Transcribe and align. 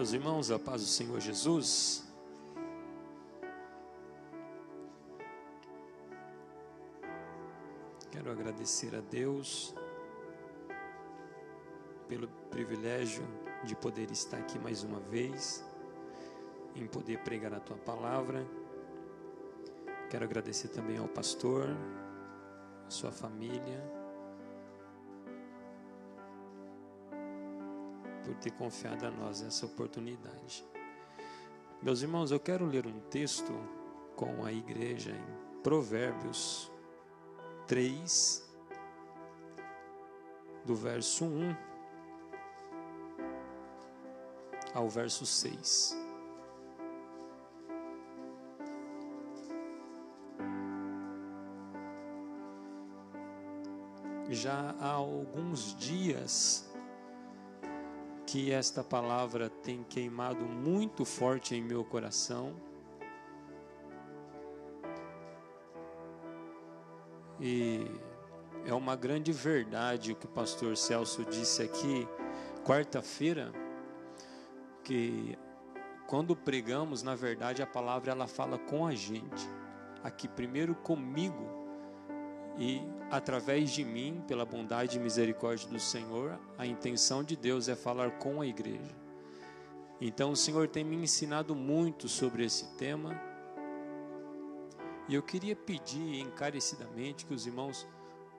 Meus 0.00 0.14
irmãos, 0.14 0.50
a 0.50 0.58
paz 0.58 0.80
do 0.80 0.86
Senhor 0.86 1.20
Jesus. 1.20 2.10
Quero 8.10 8.30
agradecer 8.30 8.96
a 8.96 9.02
Deus 9.02 9.74
pelo 12.08 12.28
privilégio 12.50 13.22
de 13.62 13.76
poder 13.76 14.10
estar 14.10 14.38
aqui 14.38 14.58
mais 14.58 14.82
uma 14.82 15.00
vez, 15.00 15.62
em 16.74 16.86
poder 16.86 17.18
pregar 17.18 17.52
a 17.52 17.60
tua 17.60 17.76
palavra. 17.76 18.42
Quero 20.08 20.24
agradecer 20.24 20.68
também 20.68 20.96
ao 20.96 21.08
pastor, 21.08 21.66
a 22.86 22.90
sua 22.90 23.12
família, 23.12 23.99
por 28.30 28.36
ter 28.36 28.52
confiado 28.52 29.04
a 29.04 29.10
nós 29.10 29.42
essa 29.42 29.66
oportunidade. 29.66 30.64
Meus 31.82 32.00
irmãos, 32.00 32.30
eu 32.30 32.38
quero 32.38 32.64
ler 32.64 32.86
um 32.86 33.00
texto 33.10 33.52
com 34.14 34.44
a 34.44 34.52
igreja 34.52 35.10
em 35.10 35.62
Provérbios 35.62 36.70
3, 37.66 38.48
do 40.64 40.76
verso 40.76 41.24
1 41.24 41.56
ao 44.74 44.88
verso 44.88 45.26
6. 45.26 45.96
Já 54.28 54.76
há 54.78 54.92
alguns 54.92 55.76
dias 55.76 56.69
que 58.30 58.52
esta 58.52 58.84
palavra 58.84 59.50
tem 59.50 59.82
queimado 59.82 60.44
muito 60.44 61.04
forte 61.04 61.56
em 61.56 61.60
meu 61.60 61.84
coração. 61.84 62.54
E 67.40 67.84
é 68.64 68.72
uma 68.72 68.94
grande 68.94 69.32
verdade 69.32 70.12
o 70.12 70.14
que 70.14 70.26
o 70.26 70.28
pastor 70.28 70.76
Celso 70.76 71.24
disse 71.24 71.60
aqui 71.60 72.06
quarta-feira, 72.64 73.50
que 74.84 75.36
quando 76.06 76.36
pregamos, 76.36 77.02
na 77.02 77.16
verdade, 77.16 77.62
a 77.62 77.66
palavra 77.66 78.12
ela 78.12 78.28
fala 78.28 78.58
com 78.58 78.86
a 78.86 78.94
gente. 78.94 79.44
Aqui 80.04 80.28
primeiro 80.28 80.76
comigo 80.76 81.59
e 82.60 82.82
através 83.10 83.70
de 83.70 83.82
mim, 83.82 84.22
pela 84.28 84.44
bondade 84.44 84.98
e 84.98 85.00
misericórdia 85.00 85.66
do 85.66 85.80
Senhor, 85.80 86.38
a 86.58 86.66
intenção 86.66 87.24
de 87.24 87.34
Deus 87.34 87.70
é 87.70 87.74
falar 87.74 88.18
com 88.18 88.42
a 88.42 88.46
igreja. 88.46 88.94
Então 89.98 90.32
o 90.32 90.36
Senhor 90.36 90.68
tem 90.68 90.84
me 90.84 90.96
ensinado 90.96 91.54
muito 91.54 92.06
sobre 92.06 92.44
esse 92.44 92.66
tema. 92.76 93.18
E 95.08 95.14
eu 95.14 95.22
queria 95.22 95.56
pedir 95.56 96.20
encarecidamente 96.20 97.24
que 97.24 97.32
os 97.32 97.46
irmãos 97.46 97.88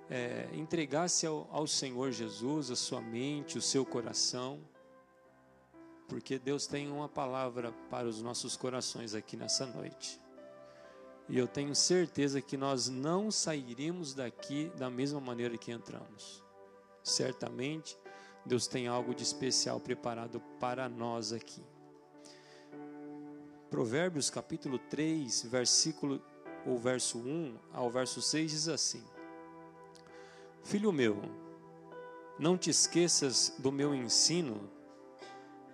é, 0.08 0.48
entregassem 0.54 1.28
ao, 1.28 1.48
ao 1.52 1.66
Senhor 1.66 2.12
Jesus 2.12 2.70
a 2.70 2.76
sua 2.76 3.02
mente, 3.02 3.58
o 3.58 3.62
seu 3.62 3.84
coração, 3.84 4.62
porque 6.08 6.38
Deus 6.38 6.68
tem 6.68 6.92
uma 6.92 7.10
palavra 7.10 7.72
para 7.90 8.08
os 8.08 8.22
nossos 8.22 8.56
corações 8.56 9.16
aqui 9.16 9.36
nessa 9.36 9.66
noite. 9.66 10.22
E 11.32 11.38
eu 11.38 11.48
tenho 11.48 11.74
certeza 11.74 12.42
que 12.42 12.58
nós 12.58 12.90
não 12.90 13.32
sairemos 13.32 14.14
daqui 14.14 14.70
da 14.76 14.90
mesma 14.90 15.22
maneira 15.22 15.58
que 15.58 15.72
entramos. 15.72 16.44
Certamente, 17.02 17.98
Deus 18.46 18.68
tem 18.68 18.86
algo 18.86 19.16
de 19.16 19.24
especial 19.24 19.80
preparado 19.80 20.42
para 20.60 20.90
nós 20.90 21.32
aqui. 21.32 21.64
Provérbios 23.70 24.30
capítulo 24.30 24.78
3, 24.78 25.44
versículo 25.44 26.22
o 26.66 26.78
verso 26.78 27.18
1 27.18 27.58
ao 27.72 27.90
verso 27.90 28.22
6 28.22 28.52
diz 28.52 28.68
assim: 28.68 29.02
Filho 30.62 30.92
meu, 30.92 31.22
não 32.38 32.58
te 32.58 32.70
esqueças 32.70 33.56
do 33.58 33.72
meu 33.72 33.96
ensino, 33.96 34.70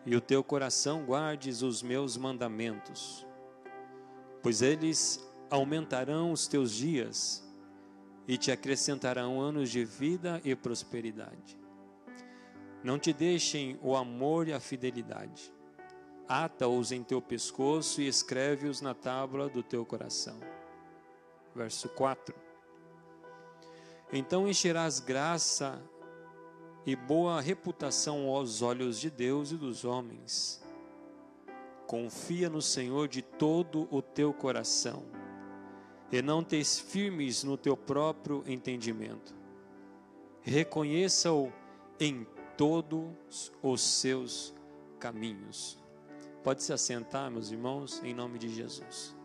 e 0.05 0.15
o 0.15 0.21
teu 0.21 0.43
coração 0.43 1.03
guardes 1.03 1.63
os 1.63 1.81
meus 1.81 2.15
mandamentos, 2.15 3.25
pois 4.43 4.61
eles 4.61 5.27
aumentarão 5.49 6.31
os 6.31 6.47
teus 6.47 6.71
dias 6.71 7.43
e 8.27 8.37
te 8.37 8.51
acrescentarão 8.51 9.39
anos 9.39 9.69
de 9.69 9.85
vida 9.85 10.41
e 10.43 10.55
prosperidade. 10.55 11.57
Não 12.83 12.99
te 12.99 13.13
deixem 13.13 13.79
o 13.81 13.95
amor 13.95 14.47
e 14.47 14.53
a 14.53 14.59
fidelidade. 14.59 15.53
Ata-os 16.27 16.91
em 16.91 17.03
teu 17.03 17.21
pescoço 17.21 18.01
e 18.01 18.07
escreve-os 18.07 18.81
na 18.81 18.93
tábua 18.93 19.47
do 19.47 19.63
teu 19.63 19.85
coração. 19.85 20.37
Verso 21.55 21.87
4. 21.89 22.35
Então 24.11 24.47
encherás 24.47 24.99
graça 24.99 25.81
e 26.85 26.95
boa 26.95 27.41
reputação 27.41 28.27
aos 28.27 28.61
olhos 28.61 28.99
de 28.99 29.09
Deus 29.09 29.51
e 29.51 29.57
dos 29.57 29.85
homens. 29.85 30.61
Confia 31.85 32.49
no 32.49 32.61
Senhor 32.61 33.07
de 33.07 33.21
todo 33.21 33.87
o 33.89 34.01
teu 34.01 34.33
coração 34.33 35.05
e 36.11 36.21
não 36.21 36.43
te 36.43 36.63
firmes 36.63 37.43
no 37.43 37.57
teu 37.57 37.75
próprio 37.75 38.43
entendimento. 38.47 39.35
Reconheça-o 40.41 41.51
em 41.99 42.25
todos 42.55 43.51
os 43.61 43.81
seus 43.81 44.53
caminhos. 44.99 45.77
Pode 46.43 46.63
se 46.63 46.71
assentar, 46.71 47.29
meus 47.29 47.51
irmãos, 47.51 48.01
em 48.03 48.13
nome 48.13 48.39
de 48.39 48.47
Jesus. 48.49 49.15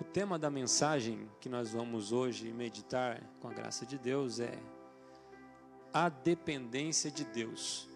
O 0.00 0.04
tema 0.04 0.38
da 0.38 0.50
mensagem 0.50 1.28
que 1.40 1.48
nós 1.48 1.72
vamos 1.72 2.12
hoje 2.12 2.52
meditar 2.52 3.22
com 3.40 3.48
a 3.48 3.52
graça 3.52 3.84
de 3.84 3.98
Deus 3.98 4.38
é 4.38 4.58
a 5.92 6.08
dependência 6.08 7.10
de 7.10 7.24
Deus. 7.24 7.91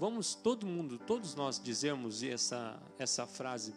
Vamos 0.00 0.34
todo 0.34 0.66
mundo, 0.66 0.98
todos 0.98 1.34
nós 1.34 1.62
dizermos 1.62 2.22
essa, 2.22 2.82
essa 2.98 3.26
frase 3.26 3.74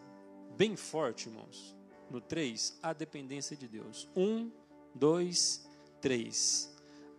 bem 0.56 0.74
forte, 0.74 1.28
irmãos. 1.28 1.76
No 2.10 2.22
3, 2.22 2.80
a 2.82 2.94
dependência 2.94 3.58
de 3.58 3.68
Deus. 3.68 4.08
1, 4.16 4.50
2, 4.96 5.70
3. 6.00 6.74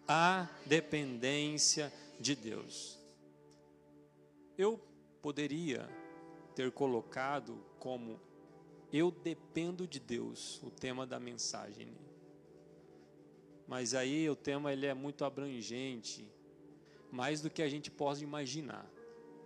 A 0.09 0.49
dependência 0.65 1.93
de 2.19 2.35
Deus. 2.35 2.99
Eu 4.57 4.81
poderia 5.21 5.87
ter 6.55 6.73
colocado 6.73 7.63
como 7.79 8.19
eu 8.91 9.11
dependo 9.11 9.87
de 9.87 10.01
Deus, 10.01 10.63
o 10.63 10.71
tema 10.71 11.07
da 11.07 11.21
mensagem. 11.21 11.95
Mas 13.69 13.93
aí 13.93 14.31
o 14.31 14.35
tema 14.35 14.73
ele 14.73 14.87
é 14.87 14.95
muito 14.95 15.27
abrangente, 15.27 16.27
mais 17.13 17.43
do 17.43 17.51
que 17.51 17.61
a 17.61 17.69
gente 17.69 17.91
pode 17.91 18.25
imaginar 18.25 18.94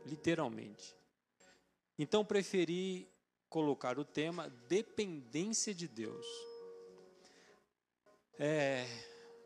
literalmente. 0.08 0.96
Então 1.98 2.24
preferi 2.24 3.08
colocar 3.48 3.98
o 3.98 4.04
tema 4.04 4.48
dependência 4.68 5.74
de 5.74 5.88
Deus. 5.88 6.26
É, 8.38 8.86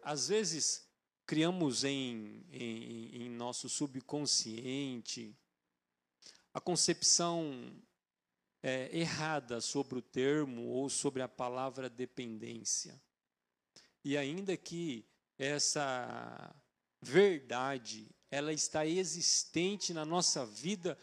às 0.03 0.29
vezes 0.29 0.87
criamos 1.27 1.83
em, 1.85 2.45
em, 2.51 3.23
em 3.23 3.31
nosso 3.31 3.69
subconsciente 3.69 5.35
a 6.53 6.61
concepção 6.61 7.73
é, 8.63 8.91
errada 8.97 9.61
sobre 9.61 9.99
o 9.99 10.03
termo 10.03 10.69
ou 10.69 10.89
sobre 10.91 11.23
a 11.23 11.29
palavra 11.29 11.89
dependência. 11.89 13.01
E 14.05 14.17
ainda 14.17 14.57
que 14.57 15.07
essa 15.39 16.55
verdade 17.01 18.11
ela 18.33 18.51
está 18.51 18.87
existente 18.87 19.93
na 19.93 20.07
nossa 20.07 20.47
vida 20.47 20.99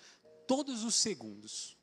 todos 0.48 0.84
os 0.84 0.96
segundos, 0.96 1.78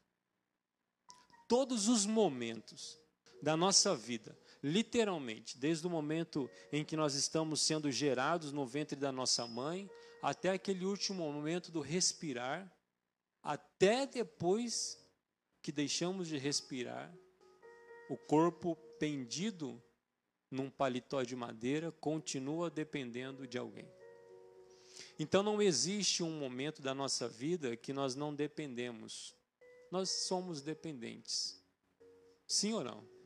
todos 1.46 1.86
os 1.86 2.04
momentos 2.04 2.98
da 3.40 3.56
nossa 3.56 3.94
vida, 3.94 4.36
literalmente, 4.60 5.56
desde 5.56 5.86
o 5.86 5.90
momento 5.90 6.50
em 6.72 6.84
que 6.84 6.96
nós 6.96 7.14
estamos 7.14 7.60
sendo 7.60 7.92
gerados 7.92 8.50
no 8.50 8.66
ventre 8.66 8.96
da 8.96 9.12
nossa 9.12 9.46
mãe, 9.46 9.88
até 10.20 10.50
aquele 10.50 10.84
último 10.84 11.32
momento 11.32 11.70
do 11.70 11.80
respirar, 11.80 12.68
até 13.40 14.04
depois 14.04 14.98
que 15.62 15.70
deixamos 15.70 16.26
de 16.26 16.38
respirar, 16.38 17.16
o 18.10 18.16
corpo 18.16 18.74
pendido 18.98 19.80
num 20.50 20.68
paletó 20.68 21.22
de 21.22 21.36
madeira 21.36 21.92
continua 21.92 22.68
dependendo 22.68 23.46
de 23.46 23.58
alguém. 23.58 23.88
Então 25.18 25.42
não 25.42 25.60
existe 25.60 26.22
um 26.22 26.38
momento 26.38 26.82
da 26.82 26.94
nossa 26.94 27.28
vida 27.28 27.76
que 27.76 27.92
nós 27.92 28.14
não 28.14 28.34
dependemos. 28.34 29.34
Nós 29.90 30.10
somos 30.10 30.60
dependentes. 30.60 31.62
Sim 32.46 32.74
ou 32.74 32.84
não? 32.84 33.16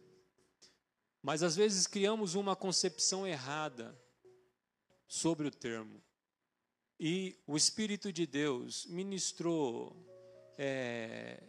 Mas 1.23 1.43
às 1.43 1.55
vezes 1.55 1.87
criamos 1.87 2.35
uma 2.35 2.57
concepção 2.57 3.27
errada 3.27 3.99
sobre 5.07 5.47
o 5.47 5.51
termo. 5.51 6.03
E 6.99 7.37
o 7.47 7.57
Espírito 7.57 8.13
de 8.13 8.27
Deus 8.27 8.87
ministrou 8.87 9.97
é, 10.59 11.43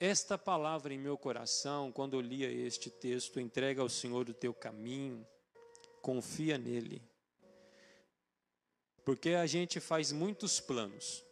esta 0.00 0.36
palavra 0.36 0.92
em 0.92 0.98
meu 0.98 1.16
coração 1.16 1.92
quando 1.92 2.14
eu 2.14 2.20
lia 2.20 2.50
este 2.50 2.90
texto: 2.90 3.40
entrega 3.40 3.80
ao 3.80 3.88
Senhor 3.88 4.28
o 4.28 4.34
teu 4.34 4.52
caminho, 4.52 5.26
confia 6.02 6.58
nele. 6.58 7.02
Porque 9.04 9.30
a 9.30 9.46
gente 9.46 9.80
faz 9.80 10.12
muitos 10.12 10.60
planos. 10.60 11.24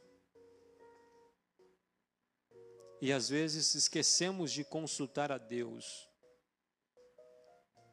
E 3.00 3.12
às 3.12 3.28
vezes 3.28 3.74
esquecemos 3.74 4.52
de 4.52 4.62
consultar 4.62 5.32
a 5.32 5.38
Deus 5.38 6.08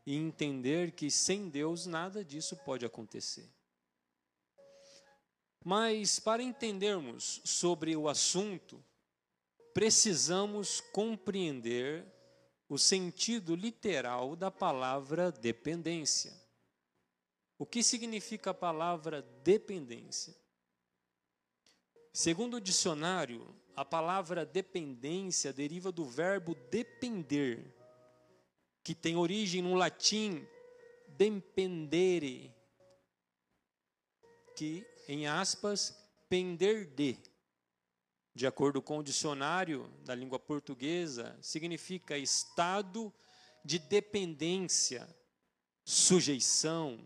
e 0.06 0.16
entender 0.16 0.92
que 0.92 1.10
sem 1.10 1.50
Deus 1.50 1.86
nada 1.86 2.24
disso 2.24 2.56
pode 2.58 2.86
acontecer. 2.86 3.50
Mas 5.64 6.20
para 6.20 6.42
entendermos 6.42 7.42
sobre 7.44 7.96
o 7.96 8.08
assunto, 8.08 8.84
precisamos 9.74 10.80
compreender 10.80 12.06
o 12.68 12.78
sentido 12.78 13.56
literal 13.56 14.36
da 14.36 14.52
palavra 14.52 15.32
dependência. 15.32 16.39
O 17.60 17.66
que 17.66 17.84
significa 17.84 18.52
a 18.52 18.54
palavra 18.54 19.22
dependência? 19.44 20.34
Segundo 22.14 22.56
o 22.56 22.62
dicionário, 22.62 23.54
a 23.76 23.84
palavra 23.84 24.46
dependência 24.46 25.52
deriva 25.52 25.92
do 25.92 26.06
verbo 26.06 26.56
depender, 26.72 27.76
que 28.82 28.96
tem 28.96 29.18
origem 29.18 29.62
no 29.62 29.76
latim 29.76 30.48
dependere, 31.10 32.56
que, 34.56 34.88
em 35.06 35.28
aspas, 35.28 35.94
pender 36.30 36.86
de. 36.86 37.20
De 38.34 38.48
acordo 38.48 38.82
com 38.82 39.00
o 39.00 39.04
dicionário 39.04 39.86
da 40.06 40.16
língua 40.16 40.40
portuguesa, 40.40 41.38
significa 41.42 42.18
estado 42.18 43.14
de 43.66 43.80
dependência, 43.80 45.14
sujeição, 45.84 47.06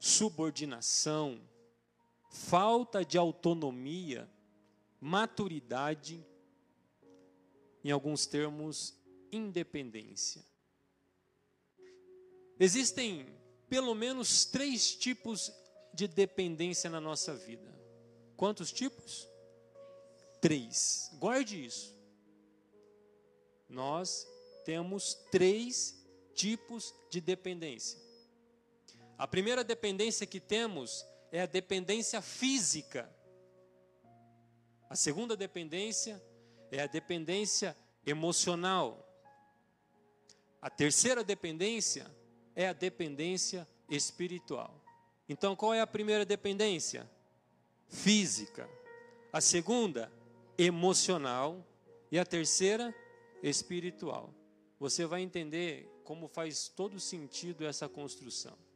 subordinação, 0.00 1.38
falta 2.30 3.04
de 3.04 3.18
autonomia, 3.18 4.28
maturidade, 4.98 6.26
em 7.84 7.90
alguns 7.90 8.26
termos, 8.26 8.98
independência. 9.30 10.42
Existem 12.58 13.26
pelo 13.68 13.94
menos 13.94 14.44
três 14.46 14.94
tipos 14.94 15.52
de 15.92 16.08
dependência 16.08 16.88
na 16.88 17.00
nossa 17.00 17.36
vida. 17.36 17.70
Quantos 18.36 18.72
tipos? 18.72 19.28
Três. 20.40 21.10
Guarde 21.18 21.64
isso. 21.64 21.94
Nós 23.68 24.26
temos 24.64 25.14
três 25.30 25.94
tipos 26.34 26.94
de 27.10 27.20
dependência. 27.20 28.09
A 29.20 29.28
primeira 29.28 29.62
dependência 29.62 30.26
que 30.26 30.40
temos 30.40 31.06
é 31.30 31.42
a 31.42 31.46
dependência 31.46 32.22
física. 32.22 33.06
A 34.88 34.96
segunda 34.96 35.36
dependência 35.36 36.24
é 36.70 36.80
a 36.80 36.86
dependência 36.86 37.76
emocional. 38.06 39.06
A 40.58 40.70
terceira 40.70 41.22
dependência 41.22 42.10
é 42.56 42.66
a 42.66 42.72
dependência 42.72 43.68
espiritual. 43.90 44.82
Então, 45.28 45.54
qual 45.54 45.74
é 45.74 45.82
a 45.82 45.86
primeira 45.86 46.24
dependência? 46.24 47.06
Física. 47.88 48.66
A 49.30 49.42
segunda, 49.42 50.10
emocional. 50.56 51.62
E 52.10 52.18
a 52.18 52.24
terceira, 52.24 52.94
espiritual. 53.42 54.32
Você 54.78 55.04
vai 55.04 55.20
entender 55.20 55.86
como 56.04 56.26
faz 56.26 56.68
todo 56.68 56.98
sentido 56.98 57.66
essa 57.66 57.86
construção. 57.86 58.69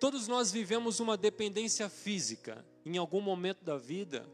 Todos 0.00 0.26
nós 0.26 0.50
vivemos 0.50 0.98
uma 0.98 1.14
dependência 1.14 1.86
física 1.90 2.64
em 2.86 2.96
algum 2.96 3.20
momento 3.20 3.62
da 3.62 3.76
vida 3.76 4.26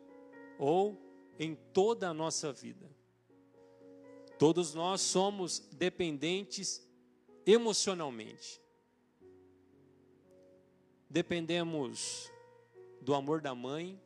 ou 0.60 0.96
em 1.40 1.56
toda 1.56 2.08
a 2.08 2.14
nossa 2.14 2.52
vida. 2.52 2.88
Todos 4.38 4.74
nós 4.74 5.00
somos 5.00 5.58
dependentes 5.72 6.88
emocionalmente. 7.44 8.62
Dependemos 11.10 12.30
do 13.00 13.12
amor 13.12 13.40
da 13.40 13.52
mãe, 13.52 14.00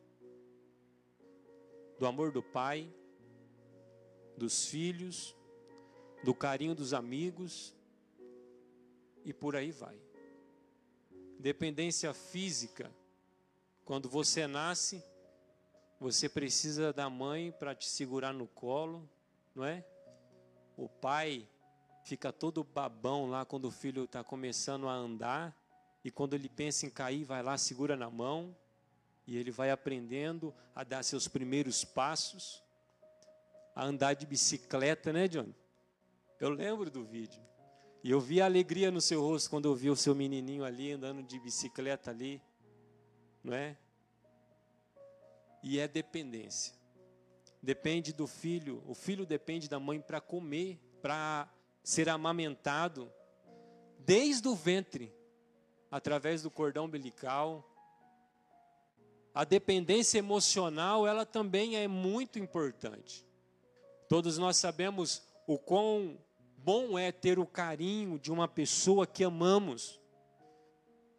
do 1.99 2.07
amor 2.07 2.31
do 2.31 2.41
pai, 2.41 2.91
dos 4.35 4.65
filhos, 4.65 5.35
do 6.23 6.33
carinho 6.33 6.73
dos 6.73 6.91
amigos 6.91 7.71
e 9.23 9.31
por 9.31 9.55
aí 9.55 9.71
vai. 9.71 10.00
Dependência 11.41 12.13
física. 12.13 12.91
Quando 13.83 14.07
você 14.07 14.45
nasce, 14.45 15.03
você 15.99 16.29
precisa 16.29 16.93
da 16.93 17.09
mãe 17.09 17.51
para 17.51 17.73
te 17.73 17.89
segurar 17.89 18.31
no 18.31 18.45
colo, 18.45 19.09
não 19.55 19.65
é? 19.65 19.83
O 20.77 20.87
pai 20.87 21.49
fica 22.03 22.31
todo 22.31 22.63
babão 22.63 23.27
lá 23.27 23.43
quando 23.43 23.65
o 23.65 23.71
filho 23.71 24.03
está 24.03 24.23
começando 24.23 24.87
a 24.87 24.93
andar, 24.93 25.57
e 26.03 26.11
quando 26.11 26.35
ele 26.35 26.47
pensa 26.47 26.85
em 26.85 26.91
cair, 26.91 27.23
vai 27.23 27.41
lá, 27.41 27.57
segura 27.57 27.95
na 27.95 28.09
mão, 28.09 28.55
e 29.25 29.35
ele 29.35 29.49
vai 29.49 29.71
aprendendo 29.71 30.53
a 30.75 30.83
dar 30.83 31.01
seus 31.01 31.27
primeiros 31.27 31.83
passos, 31.83 32.61
a 33.75 33.83
andar 33.83 34.13
de 34.13 34.27
bicicleta, 34.27 35.11
né, 35.11 35.27
John? 35.27 35.51
Eu 36.39 36.51
lembro 36.51 36.91
do 36.91 37.03
vídeo. 37.03 37.41
E 38.03 38.09
eu 38.09 38.19
vi 38.19 38.41
a 38.41 38.45
alegria 38.45 38.89
no 38.89 38.99
seu 38.99 39.21
rosto 39.21 39.49
quando 39.49 39.65
eu 39.65 39.75
vi 39.75 39.89
o 39.89 39.95
seu 39.95 40.15
menininho 40.15 40.63
ali 40.63 40.91
andando 40.91 41.21
de 41.21 41.39
bicicleta 41.39 42.09
ali, 42.09 42.41
não 43.43 43.53
é? 43.53 43.77
E 45.61 45.79
é 45.79 45.87
dependência. 45.87 46.73
Depende 47.61 48.11
do 48.11 48.25
filho, 48.25 48.83
o 48.87 48.95
filho 48.95 49.23
depende 49.23 49.69
da 49.69 49.79
mãe 49.79 50.01
para 50.01 50.19
comer, 50.19 50.79
para 50.99 51.47
ser 51.83 52.09
amamentado 52.09 53.11
desde 53.99 54.47
o 54.47 54.55
ventre, 54.55 55.13
através 55.91 56.41
do 56.41 56.49
cordão 56.49 56.85
umbilical. 56.85 57.67
A 59.31 59.43
dependência 59.43 60.17
emocional, 60.17 61.05
ela 61.05 61.23
também 61.23 61.75
é 61.75 61.87
muito 61.87 62.39
importante. 62.39 63.23
Todos 64.09 64.39
nós 64.39 64.57
sabemos 64.57 65.21
o 65.45 65.59
quão 65.59 66.17
bom 66.63 66.97
é 66.97 67.11
ter 67.11 67.39
o 67.39 67.45
carinho 67.45 68.19
de 68.19 68.31
uma 68.31 68.47
pessoa 68.47 69.07
que 69.07 69.23
amamos. 69.23 69.99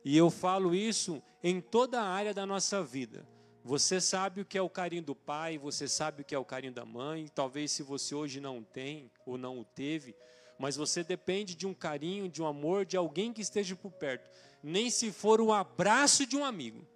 E 0.05 0.17
eu 0.17 0.31
falo 0.31 0.75
isso 0.75 1.23
em 1.43 1.61
toda 1.61 2.01
a 2.01 2.07
área 2.07 2.33
da 2.33 2.47
nossa 2.47 2.83
vida. 2.83 3.27
Você 3.65 4.01
sabe 4.01 4.41
o 4.41 4.45
que 4.45 4.59
é 4.59 4.63
o 4.63 4.71
carinho 4.71 5.03
do 5.03 5.15
pai, 5.15 5.59
você 5.59 5.87
sabe 5.87 6.23
o 6.23 6.25
que 6.25 6.35
é 6.35 6.39
o 6.39 6.45
carinho 6.45 6.73
da 6.73 6.85
mãe. 6.85 7.29
Talvez 7.35 7.71
se 7.73 7.83
você 7.83 8.15
hoje 8.15 8.41
não 8.41 8.63
tem 8.63 9.11
ou 9.27 9.37
não 9.37 9.61
o 9.61 9.65
teve, 9.65 10.17
mas 10.59 10.77
você 10.77 11.03
depende 11.03 11.55
de 11.55 11.67
um 11.67 11.75
carinho, 11.75 12.29
de 12.29 12.43
um 12.43 12.47
amor, 12.47 12.85
de 12.85 12.97
alguém 12.97 13.33
que 13.33 13.41
esteja 13.41 13.75
por 13.75 13.93
perto, 13.93 14.31
nem 14.63 14.91
se 14.91 15.11
for 15.11 15.41
o 15.41 15.53
abraço 15.53 16.25
de 16.25 16.37
um 16.37 16.45
amigo. 16.45 16.87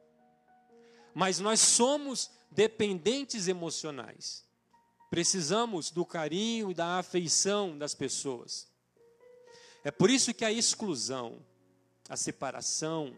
Mas 1.14 1.40
nós 1.40 1.60
somos 1.60 2.30
dependentes 2.50 3.48
emocionais. 3.48 4.45
Precisamos 5.16 5.90
do 5.90 6.04
carinho 6.04 6.70
e 6.70 6.74
da 6.74 6.98
afeição 6.98 7.78
das 7.78 7.94
pessoas. 7.94 8.68
É 9.82 9.90
por 9.90 10.10
isso 10.10 10.34
que 10.34 10.44
a 10.44 10.52
exclusão, 10.52 11.38
a 12.06 12.18
separação, 12.18 13.16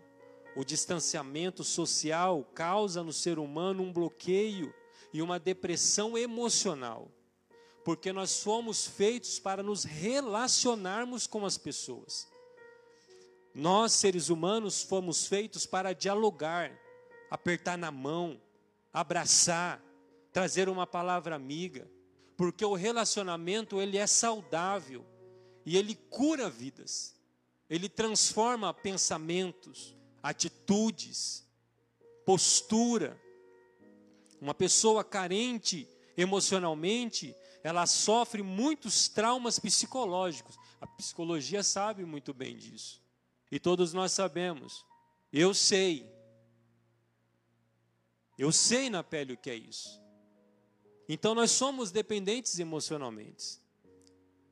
o 0.54 0.62
distanciamento 0.62 1.64
social 1.64 2.44
causa 2.54 3.02
no 3.02 3.12
ser 3.12 3.36
humano 3.36 3.82
um 3.82 3.92
bloqueio 3.92 4.72
e 5.12 5.20
uma 5.20 5.40
depressão 5.40 6.16
emocional 6.16 7.10
porque 7.84 8.12
nós 8.12 8.30
somos 8.30 8.86
feitos 8.86 9.40
para 9.40 9.60
nos 9.60 9.82
relacionarmos 9.82 11.26
com 11.26 11.44
as 11.44 11.58
pessoas. 11.58 12.28
Nós, 13.52 13.92
seres 13.92 14.28
humanos, 14.28 14.84
fomos 14.84 15.26
feitos 15.26 15.66
para 15.66 15.92
dialogar, 15.92 16.70
apertar 17.28 17.76
na 17.76 17.90
mão, 17.90 18.40
abraçar, 18.92 19.82
trazer 20.38 20.68
uma 20.68 20.86
palavra 20.86 21.34
amiga, 21.34 21.90
porque 22.36 22.64
o 22.64 22.74
relacionamento 22.74 23.80
ele 23.80 23.98
é 23.98 24.06
saudável 24.06 25.04
e 25.66 25.76
ele 25.76 25.96
cura 25.96 26.48
vidas. 26.48 27.20
Ele 27.68 27.88
transforma 27.88 28.72
pensamentos, 28.72 29.96
atitudes, 30.22 31.44
postura. 32.24 33.20
Uma 34.40 34.54
pessoa 34.54 35.02
carente 35.02 35.88
emocionalmente, 36.16 37.34
ela 37.64 37.84
sofre 37.84 38.40
muitos 38.40 39.08
traumas 39.08 39.58
psicológicos, 39.58 40.56
A 40.80 40.86
psicologia 40.86 41.64
sabe 41.64 42.04
muito 42.04 42.32
bem 42.32 42.56
disso. 42.56 43.02
E 43.50 43.58
todos 43.58 43.92
nós 43.92 44.12
sabemos. 44.12 44.86
Eu 45.32 45.52
sei. 45.52 46.08
Eu 48.38 48.52
sei 48.52 48.88
na 48.88 49.02
pele 49.02 49.32
o 49.32 49.36
que 49.36 49.50
é 49.50 49.56
isso. 49.56 50.06
Então 51.08 51.34
nós 51.34 51.50
somos 51.50 51.90
dependentes 51.90 52.58
emocionalmente. 52.58 53.58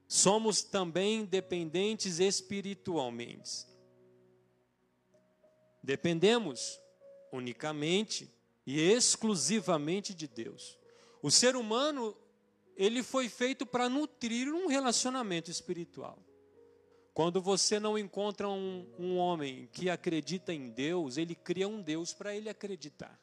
Somos 0.08 0.62
também 0.62 1.24
dependentes 1.24 2.18
espiritualmente. 2.18 3.66
Dependemos 5.82 6.80
unicamente 7.32 8.32
e 8.66 8.80
exclusivamente 8.80 10.14
de 10.14 10.26
Deus. 10.26 10.78
O 11.22 11.30
ser 11.30 11.56
humano, 11.56 12.16
ele 12.76 13.02
foi 13.02 13.28
feito 13.28 13.66
para 13.66 13.88
nutrir 13.88 14.48
um 14.48 14.66
relacionamento 14.66 15.50
espiritual. 15.50 16.18
Quando 17.12 17.40
você 17.40 17.80
não 17.80 17.98
encontra 17.98 18.48
um, 18.48 18.86
um 18.98 19.16
homem 19.16 19.68
que 19.72 19.88
acredita 19.88 20.52
em 20.52 20.70
Deus, 20.70 21.16
ele 21.16 21.34
cria 21.34 21.66
um 21.66 21.80
Deus 21.80 22.12
para 22.12 22.34
ele 22.34 22.48
acreditar. 22.48 23.18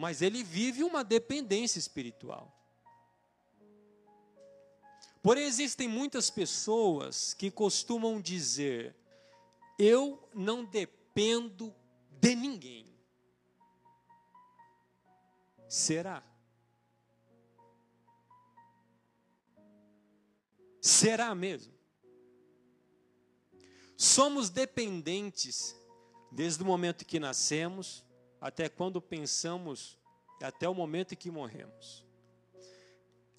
Mas 0.00 0.22
ele 0.22 0.42
vive 0.42 0.82
uma 0.82 1.04
dependência 1.04 1.78
espiritual. 1.78 2.50
Porém, 5.22 5.44
existem 5.44 5.86
muitas 5.86 6.30
pessoas 6.30 7.34
que 7.34 7.50
costumam 7.50 8.18
dizer: 8.18 8.96
Eu 9.78 10.26
não 10.32 10.64
dependo 10.64 11.74
de 12.18 12.34
ninguém. 12.34 12.86
Será? 15.68 16.22
Será 20.80 21.34
mesmo? 21.34 21.74
Somos 23.98 24.48
dependentes 24.48 25.76
desde 26.32 26.62
o 26.62 26.66
momento 26.66 27.04
que 27.04 27.20
nascemos 27.20 28.02
até 28.40 28.68
quando 28.68 29.00
pensamos, 29.00 29.98
até 30.42 30.68
o 30.68 30.74
momento 30.74 31.12
em 31.12 31.16
que 31.16 31.30
morremos. 31.30 32.04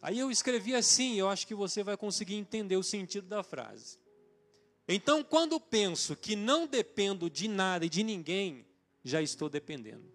Aí 0.02 0.18
eu 0.18 0.32
escrevi 0.32 0.74
assim, 0.74 1.16
eu 1.16 1.30
acho 1.30 1.46
que 1.46 1.56
você 1.56 1.84
vai 1.84 1.96
conseguir 1.96 2.36
entender 2.36 2.76
o 2.76 2.84
sentido 2.84 3.28
da 3.28 3.44
frase. 3.44 4.00
Então, 4.88 5.24
quando 5.24 5.60
penso 5.60 6.16
que 6.16 6.36
não 6.36 6.68
dependo 6.68 7.30
de 7.30 7.48
nada 7.48 7.86
e 7.86 7.90
de 7.90 8.04
ninguém, 8.04 8.66
já 9.04 9.22
estou 9.22 9.50
dependendo. 9.50 10.12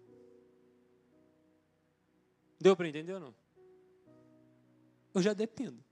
Deu 2.59 2.75
para 2.75 2.87
entender 2.87 3.13
ou 3.13 3.19
não? 3.19 3.35
Eu 5.13 5.21
já 5.21 5.33
dependo. 5.33 5.83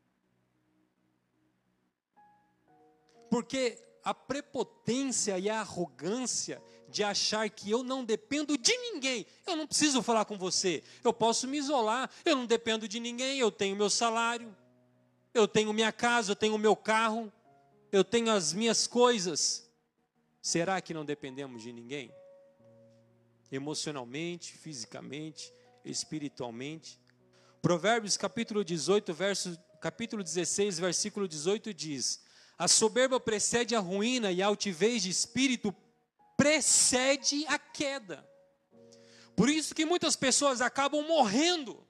Porque 3.30 3.78
a 4.04 4.14
prepotência 4.14 5.40
e 5.40 5.50
a 5.50 5.62
arrogância 5.62 6.62
de 6.96 7.04
achar 7.04 7.50
que 7.50 7.70
eu 7.70 7.84
não 7.84 8.06
dependo 8.06 8.58
de 8.58 8.72
ninguém. 8.78 9.28
Eu 9.46 9.58
não 9.58 9.68
preciso 9.68 10.02
falar 10.02 10.24
com 10.24 10.38
você. 10.38 10.82
Eu 11.04 11.12
posso 11.12 11.46
me 11.46 11.58
isolar. 11.58 12.10
Eu 12.24 12.38
não 12.38 12.46
dependo 12.46 12.88
de 12.88 13.02
ninguém. 13.02 13.38
Eu 13.38 13.52
tenho 13.52 13.76
meu 13.76 13.90
salário. 13.90 14.56
Eu 15.34 15.46
tenho 15.46 15.74
minha 15.74 15.92
casa. 15.92 16.32
Eu 16.32 16.38
tenho 16.38 16.58
meu 16.58 16.74
carro. 16.74 17.30
Eu 17.92 18.02
tenho 18.02 18.32
as 18.32 18.54
minhas 18.54 18.88
coisas. 18.88 19.70
Será 20.42 20.80
que 20.80 20.94
não 20.94 21.04
dependemos 21.04 21.62
de 21.62 21.74
ninguém? 21.74 22.10
Emocionalmente, 23.52 24.54
fisicamente, 24.54 25.54
espiritualmente. 25.84 26.98
Provérbios 27.62 28.16
capítulo 28.16 28.64
18, 28.64 29.14
verso, 29.14 29.60
capítulo 29.82 30.24
16, 30.24 30.80
versículo 30.80 31.28
18 31.28 31.74
diz: 31.74 32.24
A 32.58 32.70
soberba 32.70 33.20
precede 33.20 33.76
a 33.76 33.80
ruína 33.80 34.32
e 34.32 34.42
a 34.42 34.48
altivez 34.48 35.04
de 35.04 35.10
espírito 35.10 35.76
precede 36.36 37.46
a 37.48 37.58
queda. 37.58 38.28
Por 39.36 39.50
isso 39.50 39.76
que 39.76 39.86
muitas 39.86 40.16
pessoas 40.16 40.62
acabam 40.62 41.06
morrendo. 41.06 41.86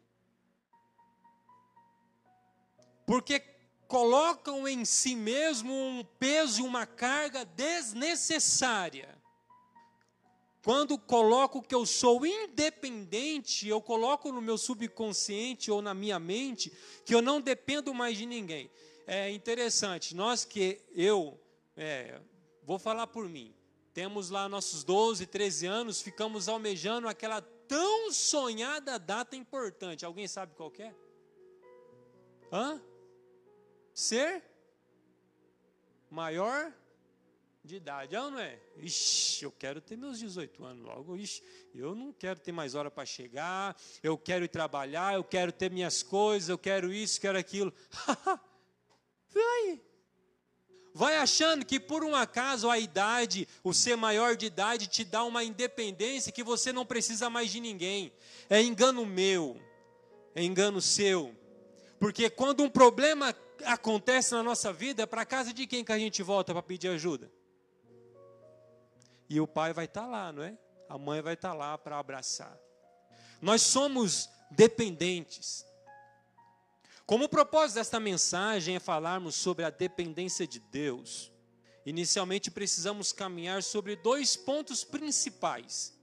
Porque 3.06 3.40
colocam 3.88 4.68
em 4.68 4.84
si 4.84 5.16
mesmo 5.16 5.72
um 5.72 6.04
peso 6.20 6.62
e 6.62 6.64
uma 6.64 6.86
carga 6.86 7.46
desnecessária. 7.46 9.16
Quando 10.64 10.98
coloco 10.98 11.62
que 11.62 11.76
eu 11.76 11.86
sou 11.86 12.26
independente, 12.26 13.68
eu 13.68 13.80
coloco 13.80 14.32
no 14.32 14.42
meu 14.42 14.58
subconsciente 14.58 15.70
ou 15.70 15.80
na 15.80 15.94
minha 15.94 16.18
mente 16.18 16.74
que 17.06 17.14
eu 17.14 17.22
não 17.22 17.40
dependo 17.40 17.94
mais 17.94 18.18
de 18.18 18.26
ninguém. 18.26 18.72
É 19.06 19.30
interessante, 19.30 20.16
nós 20.16 20.44
que 20.44 20.82
eu, 20.96 21.40
é, 21.78 22.20
vou 22.64 22.80
falar 22.80 23.06
por 23.06 23.30
mim, 23.30 23.55
temos 23.96 24.30
lá 24.30 24.50
nossos 24.50 24.84
12, 24.84 25.26
13 25.26 25.68
anos, 25.68 26.02
ficamos 26.02 26.50
almejando 26.50 27.08
aquela 27.08 27.42
tão 27.42 28.12
sonhada 28.12 29.00
data 29.00 29.38
importante. 29.38 30.06
Alguém 30.06 30.28
sabe 30.28 30.54
qual 30.54 30.70
é? 30.78 30.94
Hã? 32.52 32.84
Ser 33.94 34.44
maior 36.12 36.74
de 37.64 37.78
idade, 37.78 38.18
ou 38.18 38.32
não 38.32 38.40
é? 38.40 38.60
Ixi, 38.76 39.46
eu 39.46 39.52
quero 39.54 39.80
ter 39.80 39.96
meus 39.96 40.20
18 40.20 40.66
anos 40.66 40.84
logo. 40.86 41.16
Ixi, 41.16 41.42
eu 41.74 41.96
não 41.96 42.12
quero 42.12 42.38
ter 42.42 42.52
mais 42.52 42.76
hora 42.76 42.92
para 42.92 43.06
chegar, 43.06 43.80
eu 44.04 44.18
quero 44.18 44.44
ir 44.44 44.50
trabalhar, 44.50 45.14
eu 45.14 45.24
quero 45.24 45.54
ter 45.54 45.72
minhas 45.72 46.04
coisas, 46.04 46.50
eu 46.50 46.58
quero 46.58 46.92
isso, 46.92 47.22
quero 47.22 47.38
aquilo. 47.38 47.74
Vai. 49.32 49.82
Vai 50.98 51.18
achando 51.18 51.66
que 51.66 51.78
por 51.78 52.06
um 52.06 52.16
acaso 52.16 52.70
a 52.70 52.80
idade, 52.80 53.50
o 53.62 53.74
ser 53.74 53.98
maior 53.98 54.38
de 54.38 54.46
idade, 54.46 54.88
te 54.88 55.04
dá 55.04 55.26
uma 55.26 55.44
independência 55.44 56.32
que 56.32 56.42
você 56.42 56.72
não 56.72 56.86
precisa 56.86 57.30
mais 57.30 57.52
de 57.52 57.60
ninguém. 57.60 58.14
É 58.50 58.62
engano 58.62 59.06
meu, 59.06 59.60
é 60.34 60.42
engano 60.42 60.80
seu. 60.80 61.36
Porque 62.00 62.30
quando 62.30 62.64
um 62.64 62.70
problema 62.70 63.36
acontece 63.66 64.34
na 64.34 64.42
nossa 64.42 64.72
vida, 64.72 65.04
é 65.04 65.06
para 65.06 65.26
casa 65.26 65.54
de 65.54 65.68
quem 65.68 65.84
que 65.84 65.92
a 65.92 66.00
gente 66.00 66.24
volta 66.24 66.54
para 66.54 66.64
pedir 66.64 66.88
ajuda? 66.88 67.30
E 69.30 69.38
o 69.42 69.46
pai 69.46 69.74
vai 69.74 69.84
estar 69.84 70.04
tá 70.04 70.08
lá, 70.08 70.32
não 70.32 70.44
é? 70.44 70.58
A 70.88 70.98
mãe 70.98 71.22
vai 71.22 71.34
estar 71.34 71.50
tá 71.50 71.56
lá 71.56 71.78
para 71.78 72.00
abraçar. 72.00 72.58
Nós 73.42 73.62
somos 73.62 74.30
dependentes. 74.50 75.66
Como 77.06 77.26
o 77.26 77.30
propósito 77.30 77.76
desta 77.76 78.00
mensagem 78.00 78.76
é 78.76 78.80
falarmos 78.80 79.36
sobre 79.36 79.64
a 79.64 79.70
dependência 79.70 80.48
de 80.48 80.60
Deus, 80.60 81.32
inicialmente 81.86 82.50
precisamos 82.50 83.14
caminhar 83.14 83.62
sobre 83.62 83.96
dois 83.96 84.36
pontos 84.36 84.84
principais. 84.84 85.94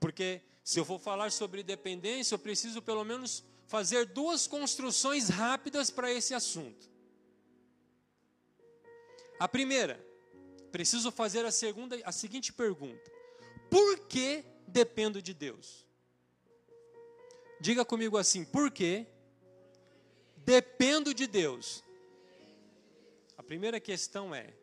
Porque 0.00 0.42
se 0.64 0.80
eu 0.80 0.84
for 0.84 0.98
falar 0.98 1.30
sobre 1.30 1.62
dependência, 1.62 2.34
eu 2.34 2.40
preciso 2.40 2.82
pelo 2.82 3.04
menos 3.04 3.44
fazer 3.68 4.06
duas 4.06 4.48
construções 4.48 5.28
rápidas 5.28 5.90
para 5.90 6.12
esse 6.12 6.34
assunto. 6.34 6.90
A 9.38 9.46
primeira, 9.46 10.04
preciso 10.72 11.12
fazer 11.12 11.44
a 11.44 11.52
segunda, 11.52 11.96
a 12.04 12.10
seguinte 12.10 12.52
pergunta: 12.52 13.10
Por 13.70 14.08
que 14.08 14.44
dependo 14.66 15.22
de 15.22 15.32
Deus? 15.32 15.86
Diga 17.60 17.84
comigo 17.84 18.18
assim: 18.18 18.44
Por 18.44 18.72
que 18.72 19.06
dependo 20.44 21.14
de 21.14 21.26
Deus? 21.26 21.82
A 23.36 23.42
primeira 23.42 23.80
questão 23.80 24.34
é: 24.34 24.54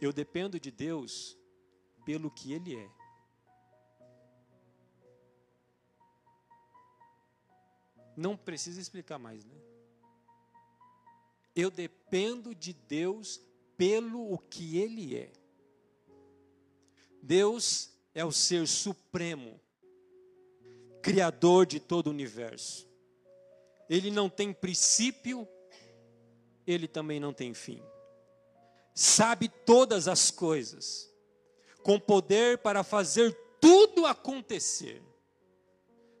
Eu 0.00 0.12
dependo 0.12 0.58
de 0.58 0.70
Deus 0.70 1.36
pelo 2.04 2.30
que 2.30 2.52
Ele 2.52 2.76
é. 2.76 2.90
Não 8.20 8.36
precisa 8.36 8.78
explicar 8.78 9.18
mais, 9.18 9.44
né? 9.46 9.54
Eu 11.56 11.70
dependo 11.70 12.54
de 12.54 12.74
Deus 12.74 13.40
pelo 13.78 14.30
o 14.30 14.36
que 14.36 14.76
ele 14.76 15.16
é. 15.16 15.32
Deus 17.22 17.90
é 18.14 18.22
o 18.22 18.30
ser 18.30 18.68
supremo, 18.68 19.58
criador 21.02 21.64
de 21.64 21.80
todo 21.80 22.08
o 22.08 22.10
universo. 22.10 22.89
Ele 23.90 24.08
não 24.08 24.30
tem 24.30 24.52
princípio, 24.52 25.48
ele 26.64 26.86
também 26.86 27.18
não 27.18 27.32
tem 27.32 27.52
fim. 27.52 27.82
Sabe 28.94 29.48
todas 29.48 30.06
as 30.06 30.30
coisas, 30.30 31.12
com 31.82 31.98
poder 31.98 32.58
para 32.58 32.84
fazer 32.84 33.36
tudo 33.60 34.06
acontecer. 34.06 35.02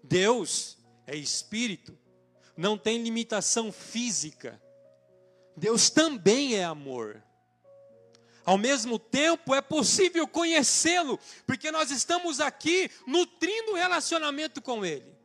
Deus 0.02 0.78
é 1.06 1.14
espírito, 1.14 1.96
não 2.56 2.76
tem 2.76 3.00
limitação 3.00 3.70
física. 3.70 4.60
Deus 5.56 5.90
também 5.90 6.56
é 6.56 6.64
amor. 6.64 7.22
Ao 8.44 8.58
mesmo 8.58 8.98
tempo, 8.98 9.54
é 9.54 9.60
possível 9.60 10.26
conhecê-lo, 10.26 11.20
porque 11.46 11.70
nós 11.70 11.92
estamos 11.92 12.40
aqui 12.40 12.90
nutrindo 13.06 13.72
o 13.72 13.76
relacionamento 13.76 14.60
com 14.60 14.84
Ele. 14.84 15.19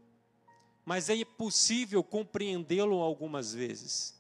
Mas 0.86 1.10
é 1.10 1.26
possível 1.26 2.04
compreendê-lo 2.04 3.02
algumas 3.02 3.54
vezes. 3.54 4.14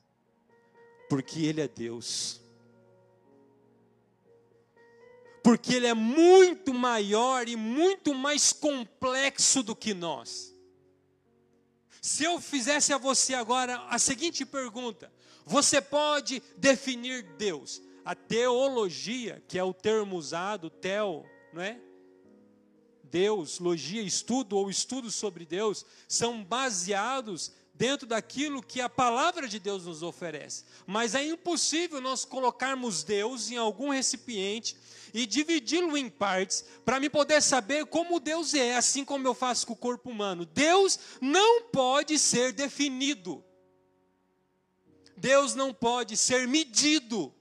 Porque 1.07 1.45
Ele 1.45 1.61
é 1.61 1.67
Deus. 1.67 2.41
Porque 5.43 5.75
Ele 5.75 5.85
é 5.85 5.93
muito 5.93 6.73
maior 6.73 7.47
e 7.47 7.55
muito 7.55 8.15
mais 8.15 8.51
complexo 8.51 9.61
do 9.61 9.75
que 9.75 9.93
nós. 9.93 10.55
Se 12.01 12.23
eu 12.23 12.41
fizesse 12.41 12.93
a 12.93 12.97
você 12.97 13.35
agora 13.35 13.77
a 13.87 13.99
seguinte 13.99 14.43
pergunta: 14.43 15.11
você 15.45 15.79
pode 15.79 16.41
definir 16.57 17.23
Deus? 17.37 17.81
A 18.03 18.15
teologia, 18.15 19.43
que 19.47 19.57
é 19.57 19.63
o 19.63 19.73
termo 19.73 20.15
usado, 20.15 20.69
teo, 20.69 21.25
não 21.53 21.61
é? 21.61 21.79
Deus, 23.05 23.59
logia, 23.59 24.01
estudo 24.01 24.57
ou 24.57 24.69
estudo 24.69 25.09
sobre 25.09 25.45
Deus, 25.45 25.85
são 26.07 26.43
baseados 26.43 27.51
dentro 27.73 28.07
daquilo 28.07 28.63
que 28.63 28.81
a 28.81 28.89
palavra 28.89 29.47
de 29.47 29.59
Deus 29.59 29.85
nos 29.85 30.01
oferece. 30.01 30.63
Mas 30.87 31.13
é 31.13 31.23
impossível 31.23 32.01
nós 32.01 32.25
colocarmos 32.25 33.03
Deus 33.03 33.51
em 33.51 33.57
algum 33.57 33.89
recipiente 33.89 34.77
e 35.13 35.25
dividi-lo 35.25 35.97
em 35.97 36.09
partes 36.09 36.65
para 36.83 36.99
me 36.99 37.09
poder 37.09 37.41
saber 37.41 37.85
como 37.85 38.19
Deus 38.19 38.53
é, 38.53 38.75
assim 38.75 39.05
como 39.05 39.27
eu 39.27 39.33
faço 39.33 39.67
com 39.67 39.73
o 39.73 39.77
corpo 39.77 40.09
humano. 40.09 40.45
Deus 40.45 40.99
não 41.21 41.63
pode 41.63 42.17
ser 42.17 42.53
definido. 42.53 43.43
Deus 45.17 45.55
não 45.55 45.73
pode 45.73 46.17
ser 46.17 46.47
medido. 46.47 47.33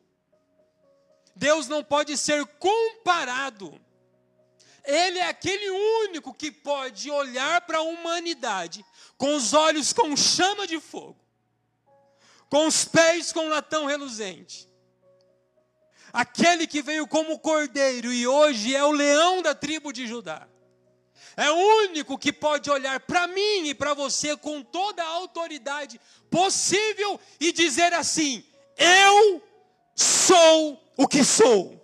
Deus 1.34 1.66
não 1.68 1.82
pode 1.82 2.16
ser 2.16 2.44
comparado. 2.46 3.80
Ele 4.84 5.18
é 5.18 5.28
aquele 5.28 5.70
único 6.04 6.34
que 6.34 6.50
pode 6.50 7.10
olhar 7.10 7.62
para 7.62 7.78
a 7.78 7.82
humanidade 7.82 8.84
com 9.16 9.34
os 9.34 9.54
olhos 9.54 9.92
com 9.92 10.16
chama 10.16 10.66
de 10.66 10.78
fogo, 10.80 11.18
com 12.50 12.66
os 12.66 12.84
pés 12.84 13.32
com 13.32 13.48
latão 13.48 13.86
reluzente 13.86 14.68
aquele 16.14 16.64
que 16.64 16.80
veio 16.80 17.08
como 17.08 17.40
cordeiro 17.40 18.12
e 18.12 18.24
hoje 18.24 18.72
é 18.72 18.84
o 18.84 18.92
leão 18.92 19.42
da 19.42 19.52
tribo 19.52 19.92
de 19.92 20.06
Judá. 20.06 20.46
É 21.36 21.50
o 21.50 21.56
único 21.88 22.16
que 22.16 22.32
pode 22.32 22.70
olhar 22.70 23.00
para 23.00 23.26
mim 23.26 23.66
e 23.66 23.74
para 23.74 23.92
você 23.92 24.36
com 24.36 24.62
toda 24.62 25.02
a 25.02 25.08
autoridade 25.08 26.00
possível 26.30 27.18
e 27.40 27.50
dizer 27.50 27.92
assim: 27.92 28.44
Eu 28.76 29.42
sou 29.96 30.80
o 30.96 31.08
que 31.08 31.24
sou. 31.24 31.83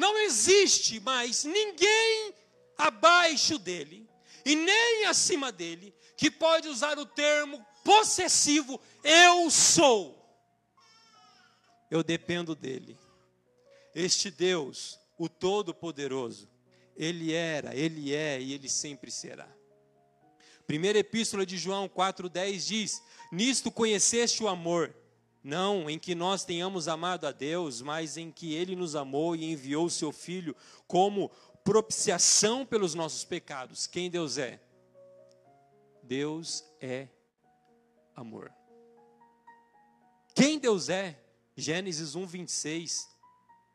Não 0.00 0.16
existe 0.16 0.98
mais 1.00 1.44
ninguém 1.44 2.34
abaixo 2.78 3.58
dele 3.58 4.08
e 4.46 4.56
nem 4.56 5.04
acima 5.04 5.52
dele 5.52 5.94
que 6.16 6.30
pode 6.30 6.68
usar 6.68 6.98
o 6.98 7.04
termo 7.04 7.62
possessivo 7.84 8.80
eu 9.04 9.50
sou 9.50 10.18
eu 11.90 12.02
dependo 12.02 12.54
dele. 12.54 12.96
Este 13.94 14.30
Deus, 14.30 14.98
o 15.18 15.28
Todo-Poderoso, 15.28 16.48
ele 16.96 17.32
era, 17.32 17.74
ele 17.74 18.14
é 18.14 18.40
e 18.40 18.52
ele 18.54 18.68
sempre 18.68 19.10
será. 19.10 19.48
Primeira 20.66 21.00
epístola 21.00 21.44
de 21.44 21.58
João 21.58 21.88
4,10 21.88 22.66
diz: 22.66 23.02
Nisto 23.32 23.70
conheceste 23.70 24.42
o 24.42 24.48
amor, 24.48 24.94
não 25.42 25.88
em 25.88 25.98
que 25.98 26.14
nós 26.14 26.44
tenhamos 26.44 26.88
amado 26.88 27.26
a 27.26 27.32
Deus, 27.32 27.80
mas 27.80 28.16
em 28.16 28.30
que 28.30 28.54
Ele 28.54 28.76
nos 28.76 28.94
amou 28.94 29.34
e 29.34 29.50
enviou 29.50 29.86
o 29.86 29.90
Seu 29.90 30.12
Filho 30.12 30.54
como 30.86 31.30
propiciação 31.64 32.64
pelos 32.64 32.94
nossos 32.94 33.24
pecados. 33.24 33.86
Quem 33.86 34.10
Deus 34.10 34.38
é? 34.38 34.60
Deus 36.02 36.64
é 36.80 37.08
amor. 38.14 38.52
Quem 40.34 40.58
Deus 40.58 40.88
é? 40.88 41.18
Gênesis 41.56 42.14
1, 42.14 42.26
26. 42.26 43.08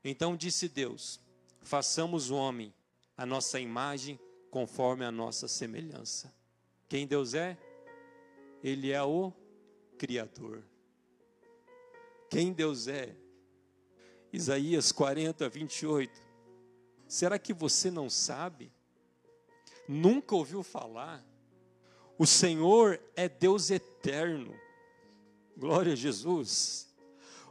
Então 0.04 0.36
disse 0.36 0.68
Deus: 0.68 1.20
façamos 1.62 2.30
o 2.30 2.36
homem 2.36 2.74
a 3.18 3.26
nossa 3.26 3.60
imagem, 3.60 4.20
conforme 4.52 5.06
a 5.06 5.12
nossa 5.12 5.48
semelhança. 5.48 6.34
Quem 6.88 7.08
Deus 7.08 7.34
é? 7.34 7.58
Ele 8.64 8.92
é 8.92 9.02
o 9.02 9.32
Criador. 9.98 10.64
Quem 12.30 12.52
Deus 12.54 12.88
é? 12.88 13.16
Isaías 14.32 14.92
40, 14.92 15.48
28. 15.48 16.12
Será 17.08 17.40
que 17.40 17.54
você 17.54 17.90
não 17.90 18.10
sabe? 18.10 18.72
Nunca 19.88 20.36
ouviu 20.36 20.64
falar? 20.64 21.24
O 22.18 22.26
Senhor 22.26 23.00
é 23.16 23.30
Deus 23.30 23.70
eterno. 23.70 24.54
Glória 25.58 25.94
a 25.94 25.96
Jesus 25.96 26.86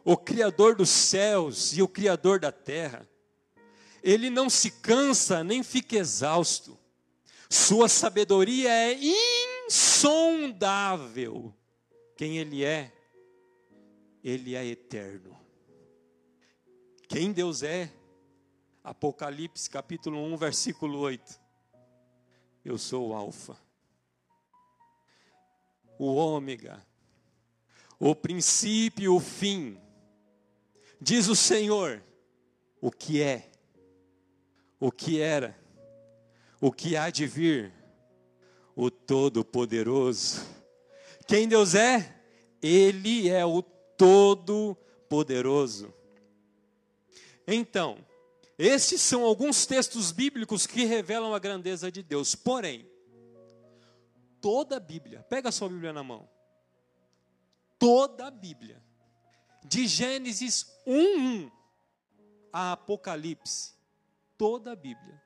o 0.04 0.16
Criador 0.16 0.76
dos 0.76 0.90
céus 0.90 1.74
e 1.76 1.82
o 1.82 1.88
Criador 1.88 2.38
da 2.38 2.52
terra. 2.52 3.08
Ele 4.02 4.28
não 4.28 4.50
se 4.50 4.70
cansa 4.70 5.42
nem 5.42 5.62
fica 5.62 5.96
exausto. 5.96 6.78
Sua 7.48 7.88
sabedoria 7.88 8.70
é 8.70 8.98
insondável. 9.66 11.54
Quem 12.16 12.36
Ele 12.38 12.62
é? 12.62 12.92
Ele 14.24 14.56
é 14.56 14.64
eterno. 14.64 15.38
Quem 17.08 17.32
Deus 17.32 17.62
é? 17.62 17.92
Apocalipse 18.82 19.70
capítulo 19.70 20.18
1, 20.32 20.36
versículo 20.36 20.98
8. 20.98 21.40
Eu 22.64 22.78
sou 22.78 23.10
o 23.10 23.14
Alfa, 23.14 23.56
o 25.98 26.14
Ômega, 26.14 26.84
o 28.00 28.14
princípio 28.14 29.04
e 29.04 29.08
o 29.08 29.20
fim, 29.20 29.78
Diz 31.04 31.28
o 31.28 31.36
Senhor 31.36 32.02
o 32.80 32.90
que 32.90 33.20
é, 33.20 33.50
o 34.80 34.90
que 34.90 35.20
era, 35.20 35.54
o 36.58 36.72
que 36.72 36.96
há 36.96 37.10
de 37.10 37.26
vir, 37.26 37.74
o 38.74 38.90
Todo-Poderoso. 38.90 40.40
Quem 41.26 41.46
Deus 41.46 41.74
é? 41.74 42.22
Ele 42.62 43.28
é 43.28 43.44
o 43.44 43.62
Todo-Poderoso. 43.96 45.94
Então, 47.46 47.98
esses 48.58 49.00
são 49.00 49.24
alguns 49.24 49.66
textos 49.66 50.12
bíblicos 50.12 50.66
que 50.66 50.84
revelam 50.84 51.34
a 51.34 51.38
grandeza 51.38 51.90
de 51.90 52.02
Deus. 52.02 52.34
Porém, 52.34 52.88
toda 54.40 54.76
a 54.76 54.80
Bíblia, 54.80 55.22
pega 55.28 55.48
a 55.48 55.52
sua 55.52 55.68
Bíblia 55.68 55.92
na 55.92 56.02
mão. 56.02 56.28
Toda 57.78 58.26
a 58.26 58.30
Bíblia 58.30 58.82
de 59.64 59.86
Gênesis 59.86 60.66
1 60.86 61.50
a 62.52 62.72
Apocalipse, 62.72 63.74
toda 64.38 64.72
a 64.72 64.76
Bíblia. 64.76 65.20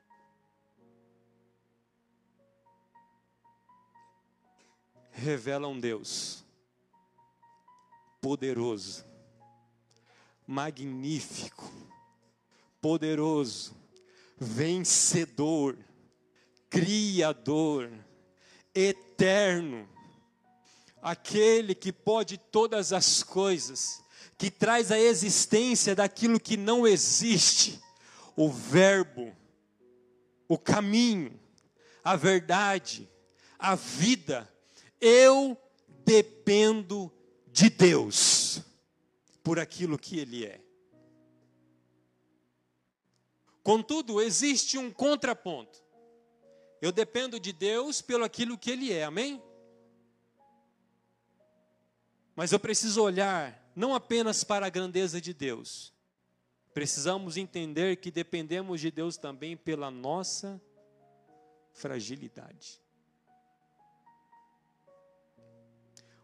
Revela 5.11 5.67
um 5.67 5.79
Deus 5.79 6.43
poderoso, 8.21 9.05
magnífico, 10.45 11.71
poderoso, 12.81 13.75
vencedor, 14.37 15.77
criador, 16.69 17.91
eterno, 18.73 19.87
aquele 21.01 21.73
que 21.73 21.91
pode 21.91 22.37
todas 22.37 22.93
as 22.93 23.23
coisas 23.23 24.01
que 24.37 24.49
traz 24.49 24.91
a 24.91 24.99
existência 24.99 25.93
daquilo 25.93 26.39
que 26.39 26.55
não 26.55 26.87
existe, 26.87 27.81
o 28.35 28.49
Verbo, 28.49 29.35
o 30.47 30.57
caminho, 30.57 31.37
a 32.03 32.15
verdade, 32.15 33.09
a 33.57 33.75
vida. 33.75 34.49
Eu 35.01 35.57
dependo 36.05 37.11
de 37.51 37.69
Deus 37.69 38.61
por 39.43 39.59
aquilo 39.59 39.97
que 39.97 40.19
Ele 40.19 40.45
é. 40.45 40.61
Contudo, 43.63 44.21
existe 44.21 44.77
um 44.77 44.91
contraponto. 44.91 45.83
Eu 46.81 46.91
dependo 46.91 47.39
de 47.39 47.51
Deus 47.51 48.01
pelo 48.01 48.23
aquilo 48.23 48.57
que 48.57 48.71
Ele 48.71 48.91
é, 48.91 49.03
amém? 49.03 49.41
Mas 52.35 52.51
eu 52.51 52.59
preciso 52.59 53.03
olhar 53.03 53.69
não 53.75 53.93
apenas 53.93 54.43
para 54.43 54.65
a 54.65 54.69
grandeza 54.69 55.21
de 55.21 55.33
Deus, 55.33 55.93
precisamos 56.73 57.37
entender 57.37 57.97
que 57.97 58.11
dependemos 58.11 58.81
de 58.81 58.91
Deus 58.91 59.17
também 59.17 59.55
pela 59.55 59.91
nossa 59.91 60.61
fragilidade. 61.71 62.81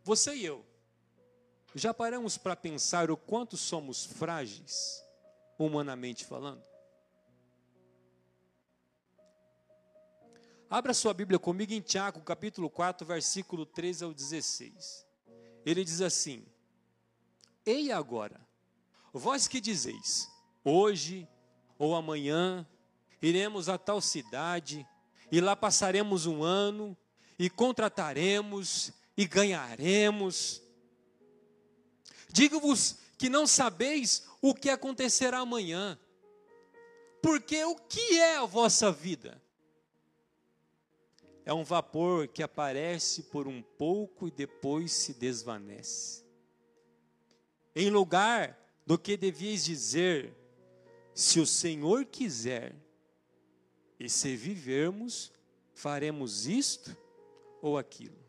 Você 0.03 0.35
e 0.35 0.45
eu, 0.45 0.65
já 1.75 1.93
paramos 1.93 2.37
para 2.37 2.55
pensar 2.55 3.11
o 3.11 3.17
quanto 3.17 3.57
somos 3.57 4.05
frágeis, 4.05 5.03
humanamente 5.59 6.25
falando? 6.25 6.63
Abra 10.69 10.93
sua 10.93 11.13
Bíblia 11.13 11.37
comigo 11.37 11.73
em 11.73 11.81
Tiago, 11.81 12.21
capítulo 12.21 12.69
4, 12.69 13.05
versículo 13.05 13.65
13 13.65 14.05
ao 14.05 14.13
16. 14.13 15.05
Ele 15.65 15.83
diz 15.83 16.01
assim: 16.01 16.45
Ei 17.65 17.91
agora, 17.91 18.39
vós 19.13 19.47
que 19.47 19.59
dizeis, 19.59 20.29
hoje 20.63 21.27
ou 21.77 21.93
amanhã 21.93 22.65
iremos 23.21 23.67
a 23.67 23.77
tal 23.77 23.99
cidade, 23.99 24.87
e 25.31 25.41
lá 25.41 25.55
passaremos 25.55 26.25
um 26.25 26.41
ano, 26.41 26.97
e 27.37 27.49
contrataremos, 27.49 28.93
e 29.17 29.25
ganharemos. 29.25 30.64
Digo-vos 32.35 32.97
que 33.17 33.29
não 33.29 33.47
sabeis 33.47 34.27
o 34.41 34.53
que 34.53 34.69
acontecerá 34.69 35.37
amanhã, 35.37 35.97
porque 37.21 37.63
o 37.63 37.77
que 37.77 38.19
é 38.19 38.35
a 38.35 38.45
vossa 38.45 38.91
vida? 38.91 39.41
É 41.45 41.53
um 41.53 41.63
vapor 41.63 42.27
que 42.27 42.43
aparece 42.43 43.23
por 43.23 43.47
um 43.47 43.61
pouco 43.61 44.27
e 44.27 44.31
depois 44.31 44.91
se 44.91 45.13
desvanece. 45.13 46.25
Em 47.73 47.89
lugar 47.89 48.59
do 48.85 48.99
que 48.99 49.15
devias 49.15 49.63
dizer, 49.63 50.35
se 51.13 51.39
o 51.39 51.47
Senhor 51.47 52.03
quiser, 52.03 52.75
e 53.97 54.09
se 54.09 54.35
vivermos, 54.35 55.31
faremos 55.73 56.47
isto 56.47 56.97
ou 57.61 57.77
aquilo. 57.77 58.19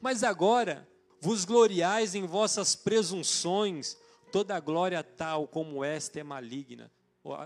Mas 0.00 0.24
agora 0.24 0.88
vos 1.20 1.44
gloriais 1.44 2.14
em 2.14 2.26
vossas 2.26 2.74
presunções, 2.74 3.96
toda 4.30 4.58
glória 4.60 5.02
tal 5.02 5.46
como 5.46 5.84
esta 5.84 6.20
é 6.20 6.22
maligna. 6.22 6.90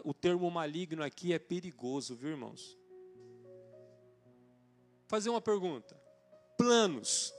O 0.04 0.12
termo 0.12 0.50
maligno 0.50 1.02
aqui 1.02 1.32
é 1.32 1.38
perigoso, 1.38 2.14
viu, 2.14 2.30
irmãos? 2.30 2.76
Fazer 5.08 5.30
uma 5.30 5.40
pergunta. 5.40 5.98
Planos. 6.56 7.32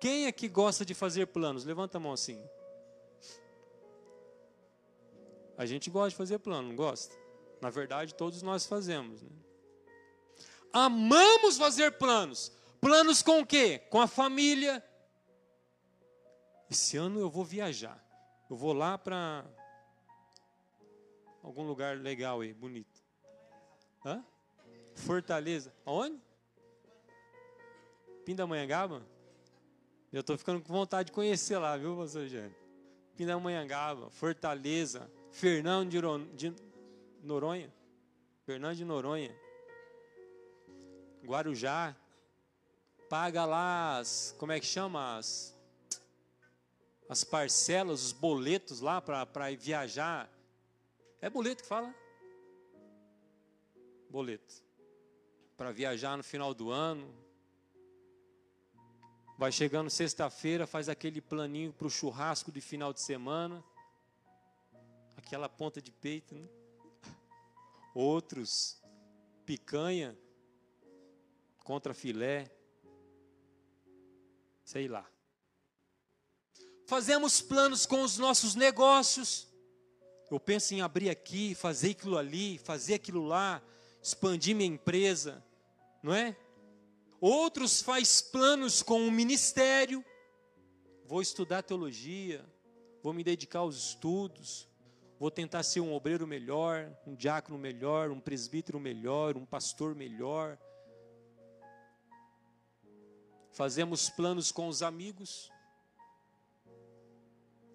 Quem 0.00 0.26
é 0.26 0.32
que 0.32 0.48
gosta 0.48 0.84
de 0.84 0.94
fazer 0.94 1.26
planos? 1.26 1.64
Levanta 1.64 1.98
a 1.98 2.00
mão 2.00 2.12
assim. 2.12 2.42
A 5.58 5.66
gente 5.66 5.90
gosta 5.90 6.10
de 6.10 6.16
fazer 6.16 6.38
plano, 6.38 6.68
não 6.68 6.76
gosta? 6.76 7.14
Na 7.60 7.70
verdade, 7.70 8.14
todos 8.14 8.42
nós 8.42 8.66
fazemos. 8.66 9.22
Né? 9.22 9.30
Amamos 10.72 11.56
fazer 11.58 11.92
planos. 11.92 12.50
Planos 12.80 13.22
com 13.22 13.40
o 13.40 13.46
quê? 13.46 13.80
Com 13.90 14.00
a 14.00 14.06
família. 14.06 14.82
Esse 16.72 16.96
ano 16.96 17.20
eu 17.20 17.28
vou 17.28 17.44
viajar. 17.44 18.02
Eu 18.48 18.56
vou 18.56 18.72
lá 18.72 18.96
para 18.96 19.44
algum 21.42 21.64
lugar 21.64 21.98
legal 21.98 22.40
aí, 22.40 22.54
bonito. 22.54 23.04
Hã? 24.02 24.24
Fortaleza. 24.94 25.70
Aonde? 25.84 26.18
Pindamonhangaba? 28.24 29.06
Eu 30.10 30.22
estou 30.22 30.38
ficando 30.38 30.62
com 30.62 30.72
vontade 30.72 31.08
de 31.08 31.12
conhecer 31.12 31.58
lá, 31.58 31.76
viu, 31.76 31.94
pastor 31.94 32.26
Jânio? 32.26 32.56
Pindamonhangaba, 33.18 34.08
Fortaleza, 34.08 35.10
Fernando 35.30 35.90
de 35.90 36.54
Noronha, 37.22 37.70
Fernando 38.46 38.76
de 38.76 38.84
Noronha, 38.86 39.36
Guarujá, 41.22 41.94
paga 43.10 43.44
lá 43.44 43.98
as, 43.98 44.34
como 44.38 44.52
é 44.52 44.58
que 44.58 44.64
chama, 44.64 45.18
as, 45.18 45.54
as 47.12 47.22
parcelas, 47.22 48.02
os 48.02 48.12
boletos 48.12 48.80
lá 48.80 49.00
para 49.00 49.54
viajar. 49.56 50.28
É 51.20 51.30
boleto 51.30 51.62
que 51.62 51.68
fala? 51.68 51.94
Boleto. 54.10 54.62
Para 55.56 55.70
viajar 55.70 56.16
no 56.16 56.24
final 56.24 56.52
do 56.52 56.70
ano. 56.70 57.08
Vai 59.38 59.52
chegando 59.52 59.88
sexta-feira, 59.88 60.66
faz 60.66 60.88
aquele 60.88 61.20
planinho 61.20 61.72
para 61.72 61.86
o 61.86 61.90
churrasco 61.90 62.50
de 62.50 62.60
final 62.60 62.92
de 62.92 63.00
semana 63.00 63.64
aquela 65.32 65.48
ponta 65.48 65.80
de 65.80 65.90
peito. 65.90 66.34
Né? 66.34 66.46
Outros, 67.94 68.82
picanha 69.46 70.16
contra 71.64 71.94
filé. 71.94 72.50
Sei 74.64 74.88
lá. 74.88 75.06
Fazemos 76.92 77.40
planos 77.40 77.86
com 77.86 78.02
os 78.02 78.18
nossos 78.18 78.54
negócios. 78.54 79.48
Eu 80.30 80.38
penso 80.38 80.74
em 80.74 80.82
abrir 80.82 81.08
aqui, 81.08 81.54
fazer 81.54 81.92
aquilo 81.92 82.18
ali, 82.18 82.58
fazer 82.58 82.92
aquilo 82.92 83.24
lá, 83.24 83.62
expandir 84.02 84.54
minha 84.54 84.68
empresa, 84.68 85.42
não 86.02 86.14
é? 86.14 86.36
Outros 87.18 87.80
faz 87.80 88.20
planos 88.20 88.82
com 88.82 89.08
o 89.08 89.10
ministério. 89.10 90.04
Vou 91.06 91.22
estudar 91.22 91.62
teologia, 91.62 92.44
vou 93.02 93.14
me 93.14 93.24
dedicar 93.24 93.60
aos 93.60 93.76
estudos, 93.76 94.68
vou 95.18 95.30
tentar 95.30 95.62
ser 95.62 95.80
um 95.80 95.94
obreiro 95.94 96.26
melhor, 96.26 96.94
um 97.06 97.14
diácono 97.14 97.56
melhor, 97.56 98.10
um 98.10 98.20
presbítero 98.20 98.78
melhor, 98.78 99.34
um 99.34 99.46
pastor 99.46 99.94
melhor. 99.94 100.58
Fazemos 103.50 104.10
planos 104.10 104.52
com 104.52 104.68
os 104.68 104.82
amigos. 104.82 105.50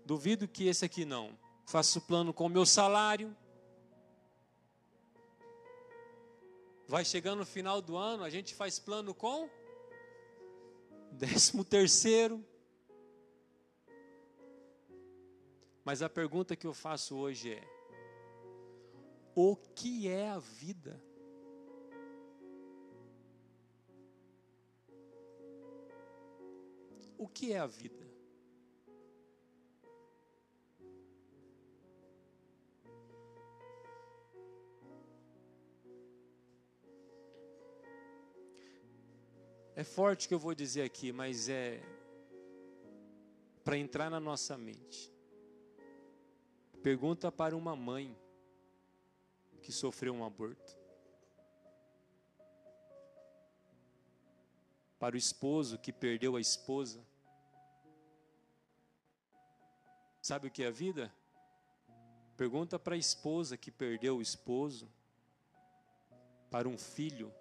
Duvido 0.07 0.47
que 0.47 0.69
esse 0.69 0.85
aqui 0.85 1.03
não. 1.03 1.37
Faço 1.65 1.99
plano 1.99 2.33
com 2.33 2.45
o 2.45 2.49
meu 2.49 2.65
salário. 2.65 3.35
Vai 6.87 7.03
chegando 7.03 7.39
no 7.39 7.45
final 7.45 7.81
do 7.81 7.97
ano, 7.97 8.23
a 8.23 8.29
gente 8.29 8.55
faz 8.55 8.79
plano 8.79 9.13
com 9.13 9.49
décimo 11.11 11.65
terceiro. 11.65 12.41
Mas 15.83 16.01
a 16.01 16.07
pergunta 16.07 16.55
que 16.55 16.65
eu 16.65 16.73
faço 16.73 17.17
hoje 17.17 17.51
é: 17.51 17.63
o 19.35 19.57
que 19.57 20.07
é 20.07 20.29
a 20.29 20.39
vida? 20.39 21.03
O 27.17 27.27
que 27.27 27.51
é 27.51 27.59
a 27.59 27.67
vida? 27.67 28.06
É 39.77 39.83
forte 39.83 40.25
o 40.25 40.29
que 40.29 40.33
eu 40.33 40.39
vou 40.39 40.55
dizer 40.55 40.81
aqui, 40.81 41.11
mas 41.11 41.47
é 41.47 41.79
para 43.63 43.77
entrar 43.77 44.09
na 44.09 44.19
nossa 44.19 44.57
mente. 44.57 45.13
Pergunta 46.81 47.31
para 47.31 47.55
uma 47.55 47.75
mãe 47.75 48.17
que 49.61 49.71
sofreu 49.71 50.15
um 50.15 50.25
aborto. 50.25 50.75
Para 54.97 55.13
o 55.13 55.17
esposo 55.19 55.77
que 55.77 55.93
perdeu 55.93 56.35
a 56.35 56.41
esposa. 56.41 57.05
Sabe 60.23 60.47
o 60.47 60.51
que 60.51 60.63
é 60.63 60.69
a 60.69 60.71
vida? 60.71 61.13
Pergunta 62.35 62.79
para 62.79 62.95
a 62.95 62.97
esposa 62.97 63.55
que 63.55 63.69
perdeu 63.69 64.17
o 64.17 64.23
esposo. 64.23 64.91
Para 66.49 66.67
um 66.67 66.79
filho 66.79 67.31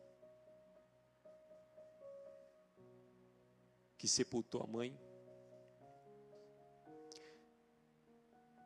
que 4.07 4.13
sepultou 4.13 4.63
a 4.63 4.67
mãe. 4.67 4.97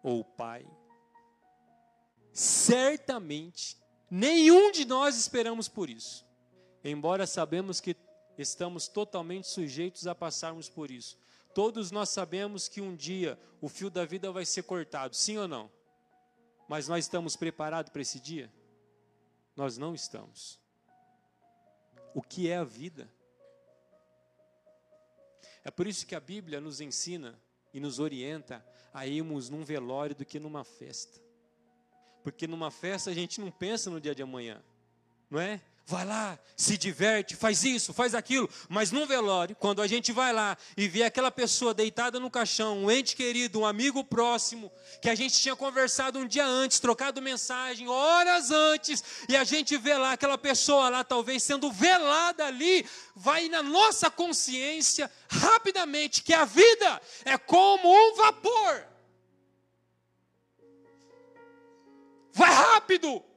ou 0.03 0.25
pai. 0.25 0.67
Certamente, 2.33 3.77
nenhum 4.11 4.71
de 4.71 4.85
nós 4.85 5.17
esperamos 5.17 5.69
por 5.69 5.91
isso. 5.91 6.27
Embora 6.83 7.27
sabemos 7.27 7.81
que 7.81 7.97
estamos 8.39 8.89
totalmente 8.89 9.47
sujeitos 9.47 10.07
a 10.07 10.15
passarmos 10.15 10.69
por 10.69 10.91
isso. 10.91 11.19
Todos 11.55 11.91
nós 11.91 12.09
sabemos 12.09 12.69
que 12.69 12.81
um 12.81 12.95
dia 12.95 13.39
o 13.61 13.69
fio 13.69 13.91
da 13.91 14.05
vida 14.05 14.31
vai 14.33 14.47
ser 14.47 14.63
cortado, 14.63 15.15
sim 15.15 15.37
ou 15.37 15.49
não? 15.49 15.71
Mas 16.69 16.89
nós 16.89 17.05
estamos 17.05 17.37
preparados 17.37 17.91
para 17.91 18.01
esse 18.01 18.21
dia? 18.21 18.51
Nós 19.57 19.77
não 19.77 19.95
estamos. 19.95 20.59
O 22.15 22.23
que 22.23 22.49
é 22.49 22.57
a 22.57 22.65
vida? 22.65 23.13
É 25.65 25.71
por 25.71 25.87
isso 25.87 26.07
que 26.07 26.15
a 26.15 26.21
Bíblia 26.21 26.61
nos 26.61 26.81
ensina 26.81 27.39
e 27.73 27.81
nos 27.81 27.99
orienta 27.99 28.65
a 28.93 29.07
irmos 29.07 29.49
num 29.49 29.65
velório 29.65 30.17
do 30.17 30.25
que 30.25 30.41
numa 30.41 30.65
festa. 30.65 31.21
Porque 32.23 32.47
numa 32.47 32.71
festa 32.71 33.11
a 33.11 33.15
gente 33.15 33.41
não 33.41 33.51
pensa 33.51 33.91
no 33.91 34.01
dia 34.01 34.15
de 34.15 34.23
amanhã, 34.23 34.63
não 35.31 35.41
é? 35.41 35.61
vai 35.91 36.05
lá, 36.05 36.39
se 36.57 36.79
diverte, 36.79 37.35
faz 37.35 37.65
isso, 37.65 37.93
faz 37.93 38.15
aquilo. 38.15 38.49
Mas 38.69 38.93
num 38.93 39.07
velório, 39.07 39.57
quando 39.57 39.83
a 39.83 39.89
gente 39.89 40.13
vai 40.13 40.33
lá 40.33 40.57
e 40.77 40.87
vê 40.87 41.03
aquela 41.03 41.33
pessoa 41.33 41.75
deitada 41.75 42.21
no 42.21 42.31
caixão, 42.31 42.85
um 42.85 42.91
ente 42.91 43.17
querido, 43.17 43.61
um 43.61 43.67
amigo 43.67 44.05
próximo, 44.05 44.71
que 45.03 45.11
a 45.11 45.15
gente 45.17 45.35
tinha 45.41 45.57
conversado 45.57 46.21
um 46.21 46.29
dia 46.29 46.47
antes, 46.47 46.79
trocado 46.79 47.21
mensagem 47.21 47.89
horas 47.89 48.53
antes, 48.53 49.03
e 49.29 49.37
a 49.37 49.43
gente 49.43 49.77
vê 49.77 49.97
lá 49.97 50.13
aquela 50.13 50.39
pessoa 50.39 50.89
lá, 50.89 51.03
talvez 51.03 51.43
sendo 51.43 51.73
velada 51.73 52.47
ali, 52.47 52.87
vai 53.17 53.49
na 53.49 53.63
nossa 53.63 54.09
consciência 54.09 55.11
rapidamente 55.29 56.23
que 56.23 56.33
a 56.33 56.45
vida 56.45 57.03
é 57.25 57.37
como 57.37 57.93
um 57.93 58.15
vapor. 58.15 58.87
Vai 62.33 62.53
rápido! 62.53 63.30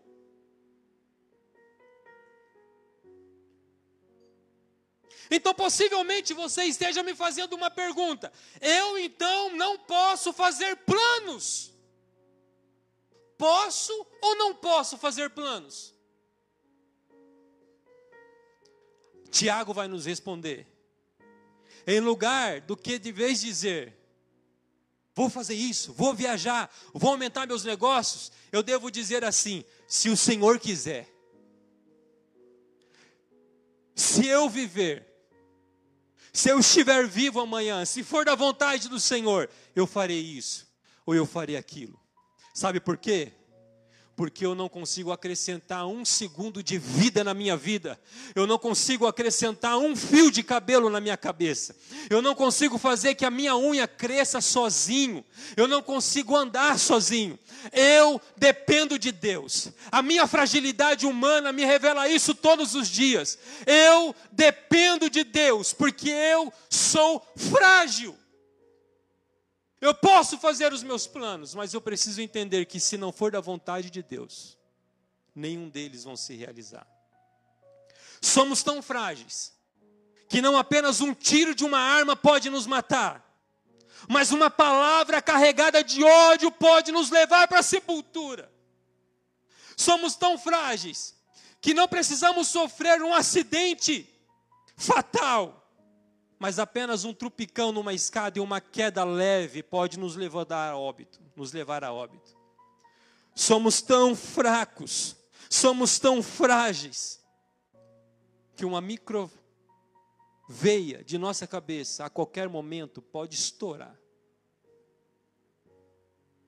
Então, 5.35 5.51
possivelmente 5.51 6.31
você 6.31 6.65
esteja 6.65 7.01
me 7.01 7.15
fazendo 7.15 7.53
uma 7.53 7.71
pergunta. 7.71 8.31
Eu 8.61 8.99
então 8.99 9.49
não 9.55 9.79
posso 9.79 10.31
fazer 10.31 10.75
planos. 10.75 11.73
Posso 13.35 13.91
ou 14.21 14.35
não 14.35 14.53
posso 14.53 14.95
fazer 14.95 15.31
planos? 15.31 15.91
Tiago 19.31 19.73
vai 19.73 19.87
nos 19.87 20.05
responder. 20.05 20.67
Em 21.87 21.99
lugar 21.99 22.61
do 22.61 22.77
que 22.77 22.99
de 22.99 23.11
vez 23.11 23.41
dizer, 23.41 23.97
vou 25.15 25.31
fazer 25.31 25.55
isso, 25.55 25.93
vou 25.93 26.13
viajar, 26.13 26.71
vou 26.93 27.09
aumentar 27.09 27.47
meus 27.47 27.63
negócios, 27.63 28.31
eu 28.51 28.61
devo 28.61 28.91
dizer 28.91 29.23
assim: 29.23 29.65
se 29.87 30.09
o 30.09 30.15
Senhor 30.15 30.59
quiser, 30.59 31.11
se 33.95 34.27
eu 34.27 34.47
viver, 34.47 35.12
se 36.33 36.49
eu 36.49 36.59
estiver 36.59 37.07
vivo 37.07 37.39
amanhã, 37.39 37.85
se 37.85 38.03
for 38.03 38.25
da 38.25 38.33
vontade 38.33 38.89
do 38.89 38.99
Senhor, 38.99 39.47
eu 39.75 39.85
farei 39.85 40.19
isso 40.19 40.67
ou 41.05 41.13
eu 41.13 41.27
farei 41.27 41.55
aquilo. 41.55 41.99
Sabe 42.55 42.79
por 42.79 42.97
quê? 42.97 43.31
Porque 44.23 44.45
eu 44.45 44.55
não 44.55 44.69
consigo 44.69 45.11
acrescentar 45.11 45.85
um 45.85 46.05
segundo 46.05 46.63
de 46.63 46.77
vida 46.77 47.25
na 47.25 47.33
minha 47.33 47.57
vida, 47.57 47.99
eu 48.33 48.47
não 48.47 48.57
consigo 48.57 49.05
acrescentar 49.05 49.77
um 49.77 49.97
fio 49.97 50.31
de 50.31 50.41
cabelo 50.41 50.89
na 50.89 51.01
minha 51.01 51.17
cabeça, 51.17 51.75
eu 52.09 52.21
não 52.21 52.33
consigo 52.33 52.77
fazer 52.77 53.15
que 53.15 53.25
a 53.25 53.29
minha 53.29 53.53
unha 53.57 53.85
cresça 53.85 54.39
sozinho, 54.39 55.25
eu 55.57 55.67
não 55.67 55.81
consigo 55.81 56.37
andar 56.37 56.79
sozinho, 56.79 57.37
eu 57.73 58.21
dependo 58.37 58.97
de 58.97 59.11
Deus, 59.11 59.73
a 59.91 60.01
minha 60.01 60.25
fragilidade 60.25 61.05
humana 61.05 61.51
me 61.51 61.65
revela 61.65 62.07
isso 62.07 62.33
todos 62.33 62.75
os 62.75 62.87
dias, 62.87 63.37
eu 63.67 64.15
dependo 64.31 65.09
de 65.09 65.25
Deus, 65.25 65.73
porque 65.73 66.09
eu 66.09 66.53
sou 66.69 67.21
frágil. 67.35 68.15
Eu 69.83 69.93
posso 69.93 70.37
fazer 70.37 70.71
os 70.71 70.81
meus 70.81 71.05
planos, 71.05 71.53
mas 71.53 71.73
eu 71.73 71.81
preciso 71.81 72.21
entender 72.21 72.63
que 72.65 72.79
se 72.79 72.95
não 72.97 73.11
for 73.11 73.33
da 73.33 73.41
vontade 73.41 73.89
de 73.89 74.01
Deus, 74.01 74.57
nenhum 75.35 75.67
deles 75.67 76.05
vão 76.05 76.15
se 76.15 76.33
realizar. 76.33 76.87
Somos 78.21 78.63
tão 78.63 78.81
frágeis 78.81 79.51
que 80.29 80.41
não 80.41 80.57
apenas 80.57 81.01
um 81.01 81.13
tiro 81.13 81.53
de 81.53 81.65
uma 81.65 81.79
arma 81.79 82.15
pode 82.15 82.49
nos 82.49 82.65
matar, 82.65 83.29
mas 84.07 84.31
uma 84.31 84.49
palavra 84.49 85.21
carregada 85.21 85.83
de 85.83 86.01
ódio 86.01 86.49
pode 86.49 86.89
nos 86.93 87.09
levar 87.09 87.45
para 87.49 87.59
a 87.59 87.63
sepultura. 87.63 88.49
Somos 89.75 90.15
tão 90.15 90.37
frágeis 90.37 91.13
que 91.59 91.73
não 91.73 91.89
precisamos 91.89 92.47
sofrer 92.47 93.01
um 93.01 93.13
acidente 93.13 94.09
fatal 94.77 95.62
mas 96.43 96.59
apenas 96.59 97.05
um 97.05 97.13
trupicão 97.13 97.71
numa 97.71 97.93
escada 97.93 98.37
e 98.37 98.41
uma 98.41 98.59
queda 98.59 99.05
leve 99.05 99.63
pode 99.63 99.97
nos 99.97 100.17
levar 100.17 100.51
a 100.51 100.77
óbito, 100.77 101.21
nos 101.37 101.53
levar 101.53 101.85
a 101.85 101.93
óbito. 101.93 102.37
Somos 103.33 103.81
tão 103.81 104.13
fracos, 104.13 105.15
somos 105.49 105.97
tão 105.99 106.21
frágeis 106.21 107.23
que 108.57 108.65
uma 108.65 108.81
micro 108.81 109.31
veia 110.49 111.01
de 111.01 111.17
nossa 111.17 111.47
cabeça 111.47 112.03
a 112.03 112.09
qualquer 112.09 112.49
momento 112.49 113.01
pode 113.01 113.35
estourar. 113.35 113.97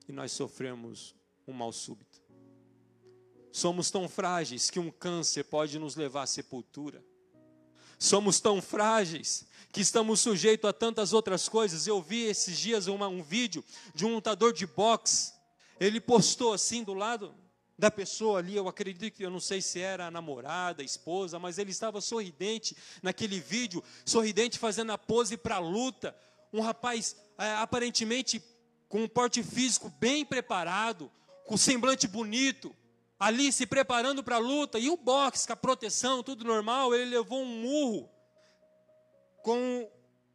E 0.06 0.12
nós 0.12 0.30
sofremos 0.30 1.14
um 1.48 1.54
mal 1.54 1.72
súbito. 1.72 2.20
Somos 3.50 3.90
tão 3.90 4.06
frágeis 4.10 4.68
que 4.68 4.78
um 4.78 4.90
câncer 4.90 5.44
pode 5.44 5.78
nos 5.78 5.96
levar 5.96 6.24
à 6.24 6.26
sepultura. 6.26 7.02
Somos 7.98 8.40
tão 8.40 8.60
frágeis 8.60 9.46
que 9.72 9.80
estamos 9.80 10.20
sujeitos 10.20 10.68
a 10.68 10.72
tantas 10.72 11.12
outras 11.12 11.48
coisas. 11.48 11.86
Eu 11.86 12.00
vi 12.00 12.24
esses 12.24 12.58
dias 12.58 12.86
uma, 12.86 13.08
um 13.08 13.22
vídeo 13.22 13.64
de 13.94 14.04
um 14.04 14.14
lutador 14.14 14.52
de 14.52 14.66
boxe. 14.66 15.32
Ele 15.78 16.00
postou 16.00 16.52
assim 16.52 16.82
do 16.82 16.94
lado 16.94 17.34
da 17.78 17.90
pessoa 17.90 18.38
ali, 18.38 18.56
eu 18.56 18.68
acredito 18.68 19.14
que 19.14 19.22
eu 19.22 19.30
não 19.30 19.40
sei 19.40 19.60
se 19.60 19.80
era 19.80 20.06
a 20.06 20.10
namorada, 20.10 20.82
a 20.82 20.84
esposa, 20.84 21.38
mas 21.38 21.58
ele 21.58 21.70
estava 21.70 22.00
sorridente 22.00 22.74
naquele 23.02 23.38
vídeo, 23.38 23.84
sorridente 24.04 24.58
fazendo 24.58 24.92
a 24.92 24.98
pose 24.98 25.36
para 25.36 25.56
a 25.56 25.58
luta. 25.60 26.16
Um 26.52 26.62
rapaz 26.62 27.14
é, 27.36 27.54
aparentemente 27.56 28.42
com 28.88 29.02
um 29.02 29.08
porte 29.08 29.42
físico 29.42 29.92
bem 29.98 30.24
preparado, 30.24 31.10
com 31.44 31.56
semblante 31.56 32.06
bonito, 32.06 32.74
ali 33.18 33.52
se 33.52 33.66
preparando 33.66 34.22
para 34.22 34.36
a 34.36 34.40
luta, 34.40 34.78
e 34.78 34.90
o 34.90 34.96
boxe, 34.96 35.46
com 35.46 35.52
a 35.52 35.56
proteção, 35.56 36.22
tudo 36.22 36.44
normal, 36.44 36.94
ele 36.94 37.10
levou 37.10 37.42
um 37.42 37.46
murro 37.46 38.10
com 39.42 39.90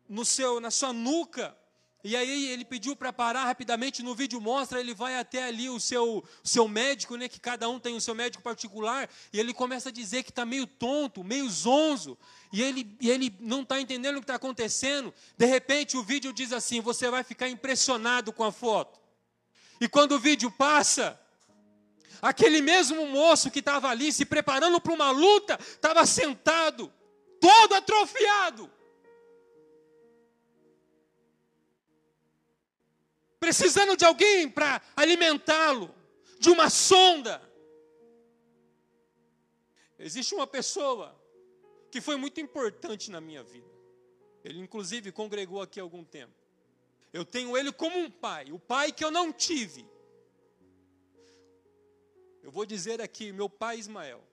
no 0.07 0.25
seu 0.25 0.59
na 0.59 0.71
sua 0.71 0.91
nuca. 0.91 1.55
E 2.03 2.15
aí 2.15 2.47
ele 2.47 2.65
pediu 2.65 2.95
para 2.95 3.13
parar 3.13 3.45
rapidamente, 3.45 4.01
no 4.01 4.15
vídeo 4.15 4.41
mostra, 4.41 4.79
ele 4.79 4.93
vai 4.93 5.19
até 5.19 5.43
ali 5.43 5.69
o 5.69 5.79
seu, 5.79 6.23
seu 6.43 6.67
médico, 6.67 7.15
né, 7.15 7.29
que 7.29 7.39
cada 7.39 7.69
um 7.69 7.79
tem 7.79 7.95
o 7.95 8.01
seu 8.01 8.15
médico 8.15 8.41
particular, 8.41 9.07
e 9.31 9.39
ele 9.39 9.53
começa 9.53 9.89
a 9.89 9.91
dizer 9.91 10.23
que 10.23 10.31
está 10.31 10.43
meio 10.43 10.65
tonto, 10.65 11.23
meio 11.23 11.47
zonzo, 11.47 12.17
e 12.51 12.63
ele, 12.63 12.97
e 12.99 13.11
ele 13.11 13.37
não 13.39 13.61
está 13.61 13.79
entendendo 13.79 14.15
o 14.15 14.19
que 14.19 14.23
está 14.23 14.35
acontecendo. 14.35 15.13
De 15.37 15.45
repente 15.45 15.95
o 15.95 16.01
vídeo 16.01 16.33
diz 16.33 16.51
assim: 16.51 16.81
você 16.81 17.07
vai 17.07 17.23
ficar 17.23 17.47
impressionado 17.47 18.33
com 18.33 18.43
a 18.43 18.51
foto. 18.51 18.99
E 19.79 19.87
quando 19.87 20.13
o 20.13 20.19
vídeo 20.19 20.49
passa, 20.49 21.20
aquele 22.21 22.61
mesmo 22.61 23.05
moço 23.07 23.49
que 23.49 23.59
estava 23.59 23.89
ali 23.89 24.11
se 24.11 24.25
preparando 24.25 24.79
para 24.79 24.93
uma 24.93 25.11
luta, 25.11 25.57
estava 25.61 26.05
sentado, 26.05 26.91
todo 27.39 27.73
atrofiado. 27.73 28.69
precisando 33.41 33.97
de 33.97 34.05
alguém 34.05 34.47
para 34.47 34.79
alimentá-lo, 34.95 35.93
de 36.39 36.51
uma 36.51 36.69
sonda. 36.69 37.41
Existe 39.97 40.35
uma 40.35 40.45
pessoa 40.45 41.19
que 41.89 41.99
foi 41.99 42.15
muito 42.17 42.39
importante 42.39 43.09
na 43.09 43.19
minha 43.19 43.43
vida. 43.43 43.67
Ele, 44.43 44.59
inclusive, 44.59 45.11
congregou 45.11 45.59
aqui 45.59 45.79
há 45.79 45.83
algum 45.83 46.03
tempo. 46.03 46.33
Eu 47.11 47.25
tenho 47.25 47.57
ele 47.57 47.71
como 47.71 47.97
um 47.97 48.11
pai, 48.11 48.51
o 48.51 48.59
pai 48.59 48.91
que 48.91 49.03
eu 49.03 49.09
não 49.09 49.33
tive. 49.33 49.87
Eu 52.41 52.51
vou 52.51 52.65
dizer 52.65 53.01
aqui, 53.01 53.31
meu 53.31 53.49
pai 53.49 53.77
Ismael. 53.77 54.23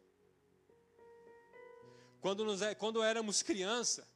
Quando, 2.20 2.44
nos, 2.44 2.60
quando 2.78 3.02
éramos 3.02 3.42
criança, 3.42 4.06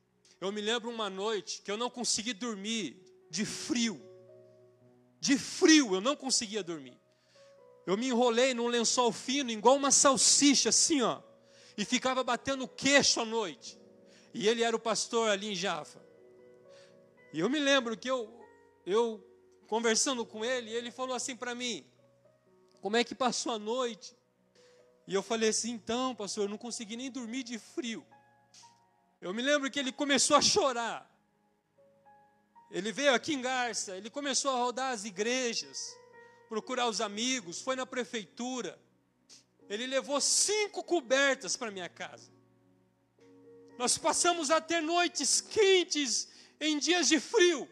eu 0.40 0.50
me 0.50 0.60
lembro 0.60 0.90
uma 0.90 1.08
noite 1.08 1.62
que 1.62 1.70
eu 1.70 1.76
não 1.76 1.88
consegui 1.88 2.32
dormir 2.32 2.96
de 3.30 3.44
frio 3.44 4.12
de 5.22 5.38
frio, 5.38 5.94
eu 5.94 6.00
não 6.00 6.16
conseguia 6.16 6.64
dormir. 6.64 7.00
Eu 7.86 7.96
me 7.96 8.08
enrolei 8.08 8.52
num 8.54 8.66
lençol 8.66 9.12
fino, 9.12 9.52
igual 9.52 9.76
uma 9.76 9.92
salsicha, 9.92 10.70
assim, 10.70 11.00
ó, 11.00 11.22
e 11.78 11.84
ficava 11.84 12.24
batendo 12.24 12.66
queixo 12.66 13.20
à 13.20 13.24
noite. 13.24 13.78
E 14.34 14.48
ele 14.48 14.64
era 14.64 14.74
o 14.74 14.80
pastor 14.80 15.30
ali 15.30 15.52
em 15.52 15.54
Jaffa. 15.54 16.04
E 17.32 17.38
eu 17.38 17.48
me 17.48 17.60
lembro 17.60 17.96
que 17.96 18.10
eu, 18.10 18.28
eu 18.84 19.24
conversando 19.68 20.26
com 20.26 20.44
ele, 20.44 20.72
ele 20.72 20.90
falou 20.90 21.14
assim 21.14 21.36
para 21.36 21.54
mim: 21.54 21.86
Como 22.82 22.96
é 22.96 23.04
que 23.04 23.14
passou 23.14 23.52
a 23.52 23.58
noite? 23.60 24.14
E 25.06 25.14
eu 25.14 25.22
falei 25.22 25.50
assim: 25.50 25.70
Então, 25.70 26.16
pastor, 26.16 26.44
eu 26.44 26.48
não 26.48 26.58
consegui 26.58 26.96
nem 26.96 27.12
dormir 27.12 27.44
de 27.44 27.56
frio. 27.56 28.04
Eu 29.20 29.32
me 29.32 29.40
lembro 29.40 29.70
que 29.70 29.78
ele 29.78 29.92
começou 29.92 30.36
a 30.36 30.42
chorar. 30.42 31.08
Ele 32.72 32.90
veio 32.90 33.14
aqui 33.14 33.34
em 33.34 33.40
Garça, 33.40 33.96
ele 33.96 34.10
começou 34.10 34.50
a 34.50 34.56
rodar 34.56 34.92
as 34.92 35.04
igrejas, 35.04 35.96
procurar 36.48 36.88
os 36.88 37.00
amigos, 37.00 37.60
foi 37.60 37.76
na 37.76 37.86
prefeitura. 37.86 38.76
Ele 39.68 39.86
levou 39.86 40.20
cinco 40.20 40.82
cobertas 40.82 41.56
para 41.56 41.70
minha 41.70 41.88
casa. 41.88 42.32
Nós 43.78 43.96
passamos 43.96 44.50
a 44.50 44.60
ter 44.60 44.80
noites 44.80 45.40
quentes 45.40 46.28
em 46.60 46.78
dias 46.78 47.06
de 47.08 47.20
frio. 47.20 47.68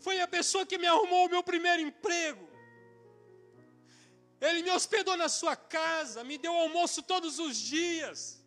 Foi 0.00 0.20
a 0.20 0.26
pessoa 0.26 0.66
que 0.66 0.76
me 0.76 0.88
arrumou 0.88 1.26
o 1.26 1.30
meu 1.30 1.42
primeiro 1.42 1.82
emprego. 1.82 2.45
Ele 4.48 4.62
me 4.62 4.70
hospedou 4.70 5.16
na 5.16 5.28
sua 5.28 5.56
casa, 5.56 6.22
me 6.22 6.38
deu 6.38 6.54
almoço 6.54 7.02
todos 7.02 7.38
os 7.38 7.56
dias. 7.56 8.40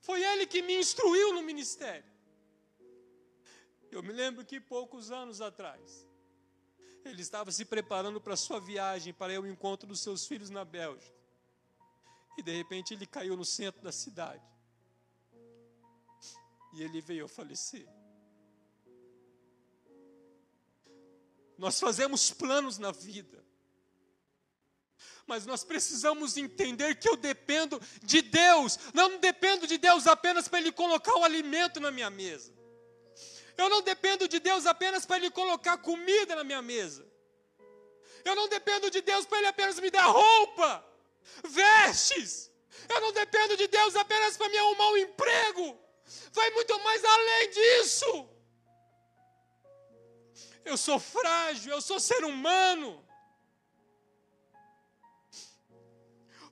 Foi 0.00 0.22
ele 0.22 0.46
que 0.46 0.62
me 0.62 0.74
instruiu 0.82 1.34
no 1.34 1.42
ministério. 1.42 2.10
Eu 3.90 4.02
me 4.02 4.12
lembro 4.12 4.44
que 4.44 4.58
poucos 4.58 5.10
anos 5.10 5.42
atrás, 5.42 6.06
ele 7.04 7.20
estava 7.20 7.52
se 7.52 7.64
preparando 7.66 8.18
para 8.18 8.32
a 8.32 8.36
sua 8.36 8.58
viagem, 8.58 9.12
para 9.12 9.38
o 9.38 9.46
encontro 9.46 9.86
dos 9.86 10.00
seus 10.00 10.26
filhos 10.26 10.48
na 10.48 10.64
Bélgica. 10.64 11.20
E 12.38 12.42
de 12.42 12.52
repente 12.56 12.94
ele 12.94 13.06
caiu 13.06 13.36
no 13.36 13.44
centro 13.44 13.82
da 13.82 13.92
cidade. 13.92 14.42
E 16.72 16.82
ele 16.82 17.02
veio 17.02 17.26
a 17.26 17.28
falecer. 17.28 17.86
Nós 21.58 21.78
fazemos 21.78 22.30
planos 22.30 22.78
na 22.78 22.90
vida. 22.90 23.41
Mas 25.26 25.46
nós 25.46 25.64
precisamos 25.64 26.36
entender 26.36 26.96
que 26.96 27.08
eu 27.08 27.16
dependo 27.16 27.80
de 28.02 28.22
Deus. 28.22 28.78
Não 28.92 29.18
dependo 29.18 29.66
de 29.66 29.78
Deus 29.78 30.06
apenas 30.06 30.48
para 30.48 30.58
Ele 30.58 30.72
colocar 30.72 31.14
o 31.16 31.24
alimento 31.24 31.80
na 31.80 31.90
minha 31.90 32.10
mesa. 32.10 32.52
Eu 33.56 33.68
não 33.68 33.82
dependo 33.82 34.26
de 34.28 34.40
Deus 34.40 34.66
apenas 34.66 35.04
para 35.06 35.16
Ele 35.16 35.30
colocar 35.30 35.76
comida 35.78 36.34
na 36.34 36.44
minha 36.44 36.62
mesa. 36.62 37.06
Eu 38.24 38.34
não 38.34 38.48
dependo 38.48 38.90
de 38.90 39.00
Deus 39.00 39.26
para 39.26 39.38
Ele 39.38 39.48
apenas 39.48 39.78
me 39.78 39.90
dar 39.90 40.06
roupa, 40.06 40.84
vestes. 41.48 42.50
Eu 42.88 43.00
não 43.00 43.12
dependo 43.12 43.56
de 43.56 43.66
Deus 43.68 43.94
apenas 43.96 44.36
para 44.36 44.48
me 44.48 44.56
arrumar 44.58 44.90
um 44.90 44.96
emprego. 44.96 45.78
Vai 46.32 46.50
muito 46.50 46.78
mais 46.82 47.04
além 47.04 47.50
disso. 47.50 48.28
Eu 50.64 50.76
sou 50.76 50.98
frágil, 50.98 51.72
eu 51.72 51.80
sou 51.80 51.98
ser 51.98 52.24
humano. 52.24 53.04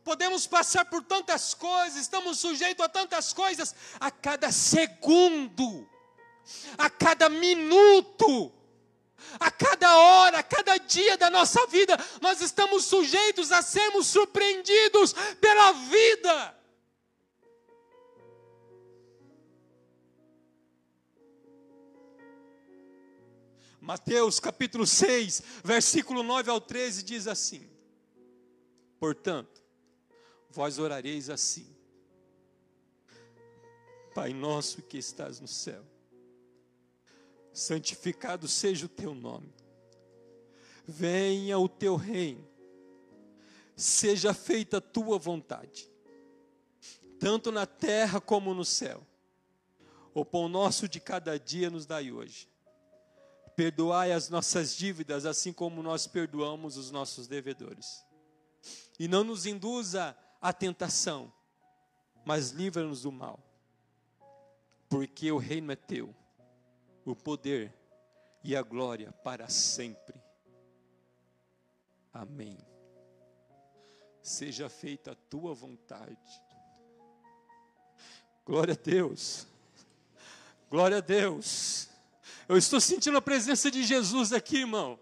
Podemos 0.04 0.46
passar 0.46 0.86
por 0.86 1.02
tantas 1.04 1.54
coisas, 1.54 2.00
estamos 2.00 2.38
sujeitos 2.38 2.84
a 2.84 2.88
tantas 2.88 3.32
coisas 3.32 3.74
a 3.98 4.10
cada 4.10 4.50
segundo, 4.50 5.88
a 6.78 6.88
cada 6.88 7.28
minuto, 7.28 8.52
a 9.38 9.50
cada 9.50 9.98
hora, 9.98 10.38
a 10.38 10.42
cada 10.42 10.78
dia 10.78 11.16
da 11.16 11.28
nossa 11.28 11.66
vida, 11.66 11.96
nós 12.20 12.40
estamos 12.40 12.84
sujeitos 12.86 13.52
a 13.52 13.60
sermos 13.60 14.06
surpreendidos 14.06 15.14
pela 15.40 15.72
vida. 15.72 16.60
Mateus 23.80 24.38
capítulo 24.38 24.86
6, 24.86 25.42
versículo 25.64 26.22
9 26.22 26.50
ao 26.50 26.60
13 26.60 27.02
diz 27.02 27.26
assim: 27.26 27.68
Portanto, 28.98 29.59
vós 30.50 30.78
orareis 30.78 31.30
assim: 31.30 31.66
Pai 34.14 34.32
nosso 34.32 34.82
que 34.82 34.98
estás 34.98 35.40
no 35.40 35.48
céu, 35.48 35.84
santificado 37.52 38.48
seja 38.48 38.86
o 38.86 38.88
teu 38.88 39.14
nome, 39.14 39.52
venha 40.86 41.58
o 41.58 41.68
teu 41.68 41.96
reino, 41.96 42.46
seja 43.76 44.34
feita 44.34 44.78
a 44.78 44.80
tua 44.80 45.18
vontade, 45.18 45.90
tanto 47.18 47.50
na 47.50 47.66
terra 47.66 48.20
como 48.20 48.54
no 48.54 48.64
céu. 48.64 49.06
O 50.12 50.24
pão 50.24 50.48
nosso 50.48 50.88
de 50.88 50.98
cada 50.98 51.38
dia 51.38 51.70
nos 51.70 51.86
dai 51.86 52.10
hoje 52.10 52.50
Perdoai 53.60 54.10
as 54.10 54.30
nossas 54.30 54.74
dívidas, 54.74 55.26
assim 55.26 55.52
como 55.52 55.82
nós 55.82 56.06
perdoamos 56.06 56.78
os 56.78 56.90
nossos 56.90 57.26
devedores. 57.26 58.02
E 58.98 59.06
não 59.06 59.22
nos 59.22 59.44
induza 59.44 60.16
à 60.40 60.52
tentação, 60.52 61.32
mas 62.24 62.50
livra-nos 62.50 63.02
do 63.02 63.12
mal. 63.12 63.38
Porque 64.88 65.30
o 65.30 65.38
reino 65.38 65.70
é 65.70 65.76
teu, 65.76 66.14
o 67.04 67.14
poder 67.14 67.74
e 68.42 68.56
a 68.56 68.62
glória 68.62 69.12
para 69.24 69.48
sempre. 69.48 70.20
Amém. 72.12 72.58
Seja 74.22 74.68
feita 74.68 75.12
a 75.12 75.14
tua 75.14 75.54
vontade. 75.54 76.42
Glória 78.44 78.74
a 78.74 78.76
Deus. 78.76 79.46
Glória 80.68 80.98
a 80.98 81.00
Deus. 81.00 81.88
Eu 82.48 82.56
estou 82.56 82.80
sentindo 82.80 83.16
a 83.16 83.22
presença 83.22 83.70
de 83.70 83.84
Jesus 83.84 84.32
aqui, 84.32 84.58
irmão. 84.58 84.98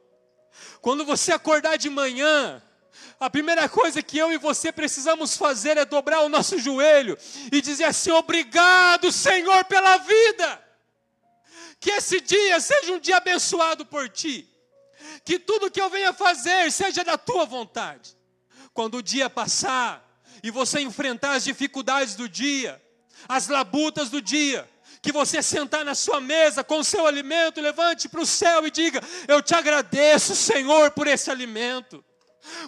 Quando 0.81 1.05
você 1.05 1.33
acordar 1.33 1.77
de 1.77 1.89
manhã, 1.89 2.63
a 3.21 3.29
primeira 3.29 3.69
coisa 3.69 4.03
que 4.03 4.17
eu 4.17 4.33
e 4.33 4.39
você 4.39 4.71
precisamos 4.71 5.37
fazer 5.37 5.77
é 5.77 5.85
dobrar 5.85 6.21
o 6.21 6.29
nosso 6.29 6.57
joelho 6.59 7.19
e 7.51 7.61
dizer 7.61 7.85
assim: 7.85 8.13
Obrigado, 8.13 9.11
Senhor, 9.11 9.65
pela 9.65 9.99
vida. 9.99 10.65
Que 11.81 11.91
esse 11.91 12.21
dia 12.21 12.61
seja 12.61 12.93
um 12.93 12.99
dia 12.99 13.17
abençoado 13.17 13.85
por 13.85 14.09
ti. 14.09 14.49
Que 15.25 15.39
tudo 15.39 15.71
que 15.71 15.81
eu 15.81 15.91
venha 15.91 16.13
fazer 16.13 16.71
seja 16.71 17.03
da 17.03 17.19
tua 17.19 17.45
vontade. 17.45 18.17
Quando 18.73 18.99
o 18.99 19.03
dia 19.03 19.29
passar 19.29 20.05
e 20.43 20.51
você 20.51 20.81
enfrentar 20.81 21.33
as 21.33 21.45
dificuldades 21.45 22.15
do 22.15 22.29
dia, 22.29 22.81
as 23.29 23.49
labutas 23.49 24.11
do 24.11 24.23
dia, 24.23 24.69
que 25.03 25.11
você 25.11 25.43
sentar 25.43 25.85
na 25.85 25.95
sua 25.95 26.21
mesa 26.21 26.63
com 26.63 26.79
o 26.79 26.85
seu 26.85 27.07
alimento, 27.07 27.61
levante 27.61 28.09
para 28.09 28.21
o 28.21 28.27
céu 28.27 28.65
e 28.65 28.71
diga: 28.71 29.03
Eu 29.27 29.43
te 29.43 29.55
agradeço, 29.55 30.37
Senhor, 30.37 30.93
por 30.93 31.09
esse 31.09 31.33
alimento. 31.33 32.05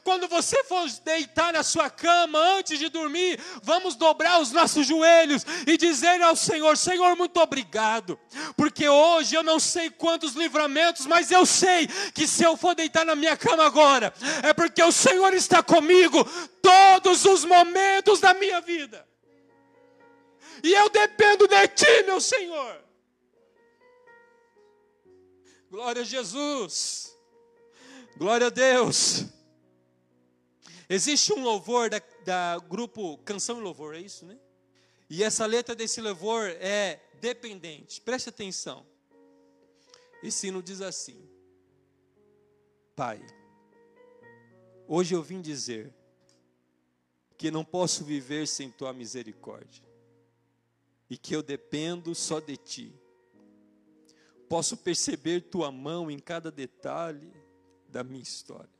Quando 0.02 0.28
você 0.28 0.62
for 0.64 0.88
deitar 1.04 1.52
na 1.52 1.62
sua 1.62 1.90
cama 1.90 2.38
antes 2.56 2.78
de 2.78 2.88
dormir, 2.88 3.38
vamos 3.62 3.96
dobrar 3.96 4.40
os 4.40 4.52
nossos 4.52 4.86
joelhos 4.86 5.44
e 5.66 5.76
dizer 5.76 6.20
ao 6.22 6.36
Senhor: 6.36 6.76
Senhor, 6.76 7.16
muito 7.16 7.40
obrigado, 7.40 8.18
porque 8.56 8.88
hoje 8.88 9.34
eu 9.34 9.42
não 9.42 9.60
sei 9.60 9.90
quantos 9.90 10.34
livramentos, 10.34 11.06
mas 11.06 11.30
eu 11.30 11.44
sei 11.44 11.86
que 12.14 12.26
se 12.26 12.42
eu 12.42 12.56
for 12.56 12.74
deitar 12.74 13.04
na 13.04 13.14
minha 13.14 13.36
cama 13.36 13.64
agora, 13.64 14.12
é 14.42 14.52
porque 14.52 14.82
o 14.82 14.92
Senhor 14.92 15.34
está 15.34 15.62
comigo 15.62 16.24
todos 16.62 17.24
os 17.24 17.44
momentos 17.44 18.20
da 18.20 18.34
minha 18.34 18.60
vida 18.60 19.10
e 20.62 20.72
eu 20.72 20.88
dependo 20.90 21.46
de 21.46 21.68
Ti, 21.68 22.02
meu 22.04 22.20
Senhor. 22.20 22.84
Glória 25.70 26.02
a 26.02 26.04
Jesus, 26.04 27.16
glória 28.16 28.48
a 28.48 28.50
Deus. 28.50 29.24
Existe 30.92 31.32
um 31.32 31.40
louvor 31.40 31.88
da, 31.88 32.02
da 32.24 32.58
grupo 32.58 33.16
Canção 33.18 33.60
e 33.60 33.62
Louvor, 33.62 33.94
é 33.94 34.00
isso, 34.00 34.26
né? 34.26 34.36
E 35.08 35.22
essa 35.22 35.46
letra 35.46 35.72
desse 35.72 36.00
louvor 36.00 36.48
é 36.58 37.00
dependente. 37.20 38.00
Preste 38.00 38.28
atenção. 38.28 38.84
Esse 40.20 40.48
hino 40.48 40.60
diz 40.60 40.80
assim: 40.80 41.30
Pai, 42.96 43.24
hoje 44.88 45.14
eu 45.14 45.22
vim 45.22 45.40
dizer 45.40 45.94
que 47.38 47.52
não 47.52 47.64
posso 47.64 48.04
viver 48.04 48.48
sem 48.48 48.68
tua 48.68 48.92
misericórdia 48.92 49.84
e 51.08 51.16
que 51.16 51.36
eu 51.36 51.42
dependo 51.42 52.16
só 52.16 52.40
de 52.40 52.56
ti. 52.56 52.92
Posso 54.48 54.76
perceber 54.76 55.42
tua 55.42 55.70
mão 55.70 56.10
em 56.10 56.18
cada 56.18 56.50
detalhe 56.50 57.32
da 57.88 58.02
minha 58.02 58.22
história. 58.22 58.79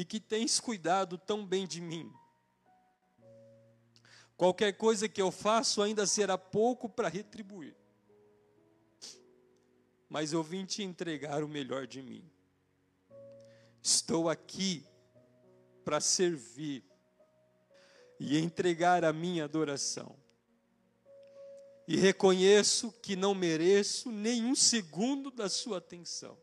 E 0.00 0.04
que 0.06 0.18
tens 0.18 0.58
cuidado 0.58 1.18
tão 1.18 1.44
bem 1.44 1.66
de 1.66 1.78
mim. 1.78 2.10
Qualquer 4.34 4.72
coisa 4.72 5.06
que 5.06 5.20
eu 5.20 5.30
faço 5.30 5.82
ainda 5.82 6.06
será 6.06 6.38
pouco 6.38 6.88
para 6.88 7.06
retribuir. 7.06 7.76
Mas 10.08 10.32
eu 10.32 10.42
vim 10.42 10.64
te 10.64 10.82
entregar 10.82 11.44
o 11.44 11.48
melhor 11.48 11.86
de 11.86 12.00
mim. 12.00 12.24
Estou 13.82 14.30
aqui 14.30 14.86
para 15.84 16.00
servir 16.00 16.82
e 18.18 18.38
entregar 18.38 19.04
a 19.04 19.12
minha 19.12 19.44
adoração. 19.44 20.16
E 21.86 21.94
reconheço 21.98 22.90
que 23.02 23.16
não 23.16 23.34
mereço 23.34 24.10
nenhum 24.10 24.54
segundo 24.54 25.30
da 25.30 25.50
sua 25.50 25.76
atenção. 25.76 26.38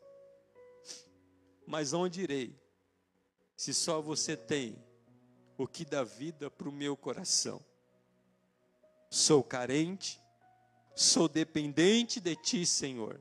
Mas 1.66 1.92
onde 1.92 2.20
irei, 2.20 2.67
se 3.58 3.74
só 3.74 4.00
você 4.00 4.36
tem 4.36 4.78
o 5.56 5.66
que 5.66 5.84
dá 5.84 6.04
vida 6.04 6.48
para 6.48 6.68
o 6.68 6.72
meu 6.72 6.96
coração? 6.96 7.60
Sou 9.10 9.42
carente, 9.42 10.22
sou 10.94 11.28
dependente 11.28 12.20
de 12.20 12.36
Ti, 12.36 12.64
Senhor. 12.64 13.20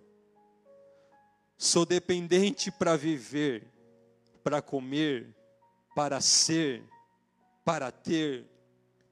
Sou 1.57 1.87
dependente 1.87 2.69
para 2.69 2.95
viver, 2.95 3.67
para 4.43 4.61
comer, 4.61 5.35
para 5.95 6.21
ser, 6.21 6.83
para 7.65 7.91
ter, 7.91 8.45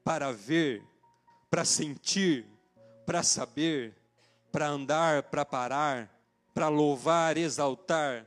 para 0.04 0.30
ver, 0.30 0.80
para 1.50 1.64
sentir, 1.64 2.46
para 3.04 3.24
saber, 3.24 3.96
para 4.52 4.68
andar, 4.68 5.24
para 5.24 5.44
parar, 5.44 6.08
para 6.54 6.68
louvar, 6.68 7.36
exaltar, 7.36 8.24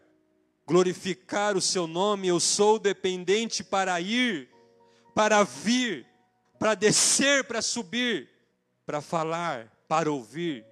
glorificar 0.70 1.58
o 1.58 1.62
seu 1.62 1.88
nome. 1.88 2.28
Eu 2.28 2.40
sou 2.40 2.78
dependente 2.78 3.64
para 3.64 4.00
ir, 4.00 4.48
para 5.16 5.44
vir, 5.44 6.06
para 6.60 6.76
descer, 6.76 7.44
para 7.46 7.60
subir, 7.60 8.30
para 8.86 9.02
falar, 9.02 9.68
para 9.88 10.12
ouvir. 10.12 10.64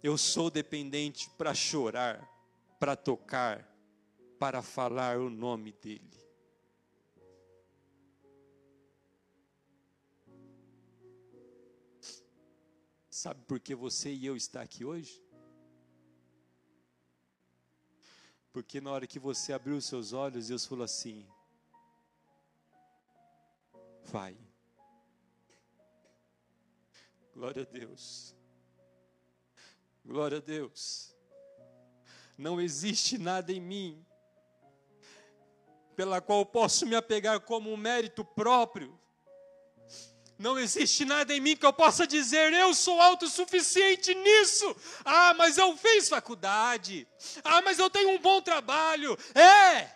Eu 0.00 0.16
sou 0.16 0.50
dependente 0.50 1.28
para 1.36 1.52
chorar, 1.52 2.24
para 2.78 2.94
tocar, 2.94 3.68
para 4.38 4.62
falar 4.62 5.18
o 5.18 5.28
nome 5.28 5.74
dEle. 5.82 6.08
Sabe 13.10 13.42
por 13.46 13.58
que 13.58 13.74
você 13.74 14.12
e 14.12 14.24
eu 14.24 14.36
está 14.36 14.62
aqui 14.62 14.84
hoje? 14.84 15.20
Porque 18.52 18.80
na 18.80 18.90
hora 18.90 19.06
que 19.06 19.18
você 19.18 19.52
abriu 19.52 19.76
os 19.76 19.84
seus 19.84 20.12
olhos, 20.12 20.48
Deus 20.48 20.66
falou 20.66 20.84
assim: 20.84 21.26
vai. 24.04 24.36
Glória 27.32 27.62
a 27.62 27.64
Deus. 27.64 28.34
Glória 30.04 30.38
a 30.38 30.40
Deus. 30.40 31.14
Não 32.36 32.60
existe 32.60 33.18
nada 33.18 33.52
em 33.52 33.60
mim 33.60 34.04
pela 35.94 36.20
qual 36.20 36.44
posso 36.46 36.86
me 36.86 36.96
apegar 36.96 37.40
como 37.40 37.70
um 37.70 37.76
mérito 37.76 38.24
próprio. 38.24 38.98
Não 40.40 40.58
existe 40.58 41.04
nada 41.04 41.34
em 41.34 41.40
mim 41.40 41.54
que 41.54 41.66
eu 41.66 41.72
possa 41.72 42.06
dizer, 42.06 42.50
eu 42.54 42.72
sou 42.72 42.98
autossuficiente 42.98 44.14
nisso. 44.14 44.74
Ah, 45.04 45.34
mas 45.34 45.58
eu 45.58 45.76
fiz 45.76 46.08
faculdade. 46.08 47.06
Ah, 47.44 47.60
mas 47.60 47.78
eu 47.78 47.90
tenho 47.90 48.08
um 48.12 48.18
bom 48.18 48.40
trabalho. 48.40 49.18
É! 49.34 49.86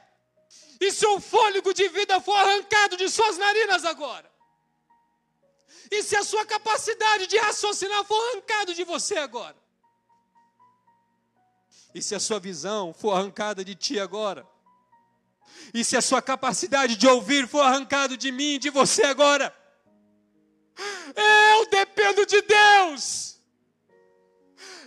E 0.78 0.92
se 0.92 1.06
o 1.06 1.18
fôlego 1.18 1.72
de 1.72 1.88
vida 1.88 2.20
for 2.20 2.36
arrancado 2.36 2.94
de 2.94 3.08
suas 3.08 3.38
narinas 3.38 3.86
agora? 3.86 4.30
E 5.90 6.02
se 6.02 6.14
a 6.14 6.22
sua 6.22 6.44
capacidade 6.44 7.26
de 7.26 7.38
raciocinar 7.38 8.04
for 8.04 8.22
arrancado 8.28 8.74
de 8.74 8.84
você 8.84 9.16
agora? 9.16 9.56
E 11.94 12.02
se 12.02 12.14
a 12.14 12.20
sua 12.20 12.38
visão 12.38 12.92
for 12.92 13.12
arrancada 13.12 13.64
de 13.64 13.74
ti 13.74 13.98
agora? 13.98 14.46
E 15.72 15.82
se 15.82 15.96
a 15.96 16.02
sua 16.02 16.20
capacidade 16.20 16.96
de 16.96 17.08
ouvir 17.08 17.48
for 17.48 17.62
arrancado 17.62 18.14
de 18.14 18.30
mim, 18.30 18.58
de 18.58 18.68
você 18.68 19.04
agora? 19.04 19.63
Eu 21.14 21.66
dependo 21.66 22.26
de 22.26 22.42
Deus. 22.42 23.40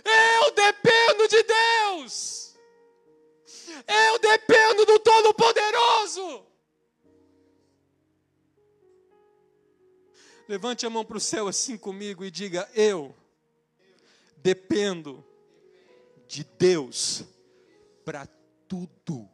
Eu 0.04 0.50
dependo 0.52 1.28
de 1.28 1.42
Deus. 1.42 2.56
Eu 3.86 4.18
dependo 4.18 4.84
do 4.84 4.98
Todo-Poderoso. 4.98 6.46
Levante 10.48 10.86
a 10.86 10.90
mão 10.90 11.04
para 11.04 11.18
o 11.18 11.20
céu 11.20 11.46
assim 11.46 11.76
comigo 11.76 12.24
e 12.24 12.30
diga: 12.30 12.68
Eu 12.74 13.14
dependo 14.38 15.24
de 16.26 16.42
Deus 16.42 17.24
para 18.04 18.26
tudo. 18.66 19.28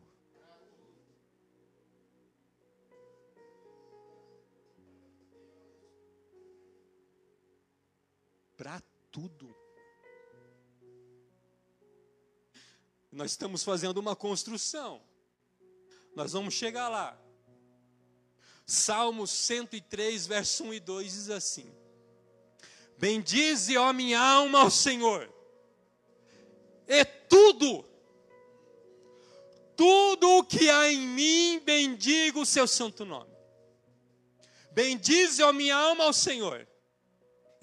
Para 8.65 8.83
tudo. 9.13 9.55
Nós 13.13 13.33
estamos 13.33 13.63
fazendo 13.63 13.99
uma 13.99 14.17
construção. 14.17 15.03
Nós 16.17 16.33
vamos 16.33 16.55
chegar 16.55 16.89
lá. 16.89 17.15
Salmos 18.65 19.31
103, 19.31 20.27
verso 20.27 20.65
1 20.65 20.75
e 20.75 20.81
2 20.81 21.13
diz 21.13 21.29
assim: 21.29 21.71
Bendize, 22.97 23.77
ó 23.77 23.93
minha 23.93 24.19
alma, 24.19 24.61
ao 24.61 24.71
Senhor, 24.71 25.31
e 26.89 27.05
tudo, 27.05 27.85
tudo 29.77 30.39
o 30.39 30.45
que 30.45 30.71
há 30.71 30.91
em 30.91 31.01
mim, 31.03 31.61
bendiga 31.63 32.39
o 32.39 32.47
seu 32.47 32.67
santo 32.67 33.05
nome. 33.05 33.37
Bendize, 34.73 35.43
ó 35.43 35.53
minha 35.53 35.77
alma, 35.77 36.05
ao 36.05 36.15
Senhor, 36.15 36.67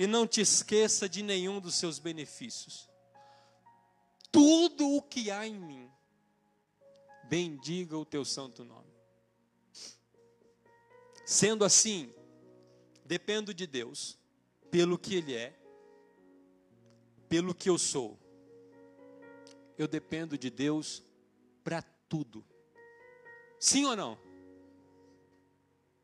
e 0.02 0.08
não 0.08 0.26
te 0.26 0.42
esqueça 0.42 1.08
de 1.08 1.22
nenhum 1.22 1.60
dos 1.60 1.76
seus 1.76 2.00
benefícios. 2.00 2.90
Tudo 4.32 4.96
o 4.96 5.00
que 5.00 5.30
há 5.30 5.46
em 5.46 5.54
mim, 5.54 5.92
bendiga 7.26 7.96
o 7.96 8.04
teu 8.04 8.26
santo 8.26 8.66
nome. 8.66 8.92
Sendo 11.24 11.64
assim, 11.64 12.12
dependo 13.06 13.54
de 13.54 13.68
Deus, 13.68 14.18
pelo 14.72 14.98
que 14.98 15.14
Ele 15.14 15.36
é, 15.36 15.56
pelo 17.30 17.54
que 17.54 17.70
eu 17.70 17.78
sou. 17.78 18.18
Eu 19.78 19.88
dependo 19.88 20.36
de 20.36 20.50
Deus 20.50 21.04
para 21.64 21.84
tudo. 22.10 22.44
Sim 23.60 23.86
ou 23.86 23.96
não? 23.96 24.18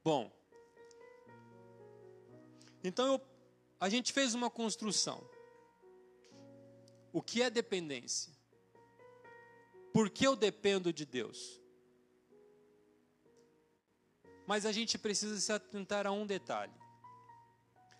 Bom, 0.03 0.31
então 2.83 3.07
eu 3.07 3.36
a 3.79 3.89
gente 3.89 4.11
fez 4.11 4.33
uma 4.33 4.49
construção. 4.49 5.23
O 7.13 7.21
que 7.21 7.41
é 7.41 7.49
dependência? 7.49 8.33
Por 9.93 10.09
que 10.09 10.25
eu 10.25 10.35
dependo 10.35 10.91
de 10.91 11.05
Deus? 11.05 11.61
Mas 14.45 14.65
a 14.65 14.71
gente 14.71 14.97
precisa 14.97 15.39
se 15.39 15.51
atentar 15.51 16.07
a 16.07 16.11
um 16.11 16.25
detalhe. 16.25 16.73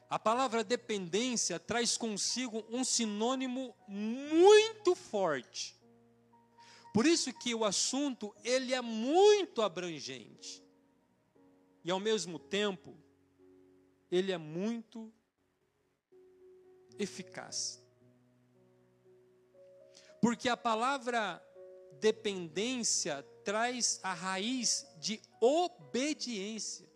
A 0.09 0.17
palavra 0.17 0.63
dependência 0.63 1.59
traz 1.59 1.97
consigo 1.97 2.65
um 2.69 2.83
sinônimo 2.83 3.75
muito 3.87 4.95
forte. 4.95 5.75
Por 6.93 7.05
isso 7.05 7.33
que 7.33 7.53
o 7.53 7.65
assunto 7.65 8.33
ele 8.43 8.73
é 8.73 8.81
muito 8.81 9.61
abrangente. 9.61 10.63
E 11.83 11.91
ao 11.91 11.99
mesmo 11.99 12.39
tempo, 12.39 12.97
ele 14.09 14.31
é 14.31 14.37
muito 14.37 15.13
eficaz. 16.99 17.81
Porque 20.21 20.49
a 20.49 20.57
palavra 20.57 21.41
dependência 21.99 23.23
traz 23.43 23.99
a 24.03 24.13
raiz 24.13 24.85
de 24.97 25.21
obediência. 25.39 26.89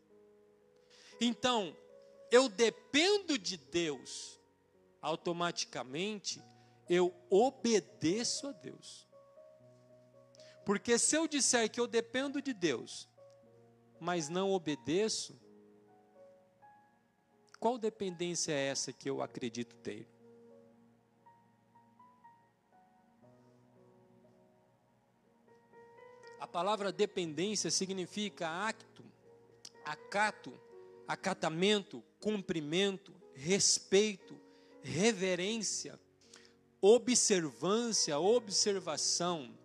Então, 1.20 1.76
eu 2.32 2.50
dependo 2.50 3.38
de 3.38 3.58
Deus, 3.58 4.40
automaticamente 5.02 6.42
eu 6.90 7.14
obedeço 7.30 8.48
a 8.48 8.52
Deus. 8.52 9.08
Porque 10.66 10.98
se 10.98 11.16
eu 11.16 11.28
disser 11.28 11.70
que 11.70 11.80
eu 11.80 11.88
dependo 11.88 12.42
de 12.42 12.54
Deus, 12.54 13.10
mas 14.00 14.30
não 14.30 14.52
obedeço, 14.52 15.41
qual 17.62 17.78
dependência 17.78 18.54
é 18.54 18.70
essa 18.70 18.92
que 18.92 19.08
eu 19.08 19.22
acredito 19.22 19.76
ter? 19.76 20.08
A 26.40 26.48
palavra 26.48 26.92
dependência 26.92 27.70
significa 27.70 28.50
acto, 28.50 29.06
acato, 29.86 30.60
acatamento, 31.08 32.04
cumprimento, 32.20 33.14
respeito, 33.36 34.36
reverência, 34.82 36.00
observância, 36.82 38.18
observação. 38.18 39.56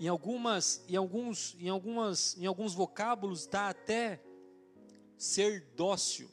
Em 0.00 0.08
algumas, 0.08 0.84
em 0.88 0.96
alguns, 0.96 1.54
em 1.60 1.68
algumas, 1.68 2.36
em 2.36 2.46
alguns 2.46 2.74
vocábulos 2.74 3.42
está 3.42 3.68
até 3.68 4.23
ser 5.16 5.60
dócil. 5.74 6.30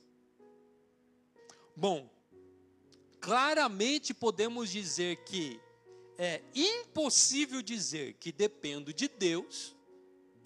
Bom, 1.75 2.09
claramente 3.19 4.13
podemos 4.13 4.69
dizer 4.69 5.17
que 5.23 5.59
é 6.17 6.41
impossível 6.53 7.61
dizer 7.61 8.13
que 8.13 8.31
dependo 8.31 8.93
de 8.93 9.07
Deus 9.07 9.75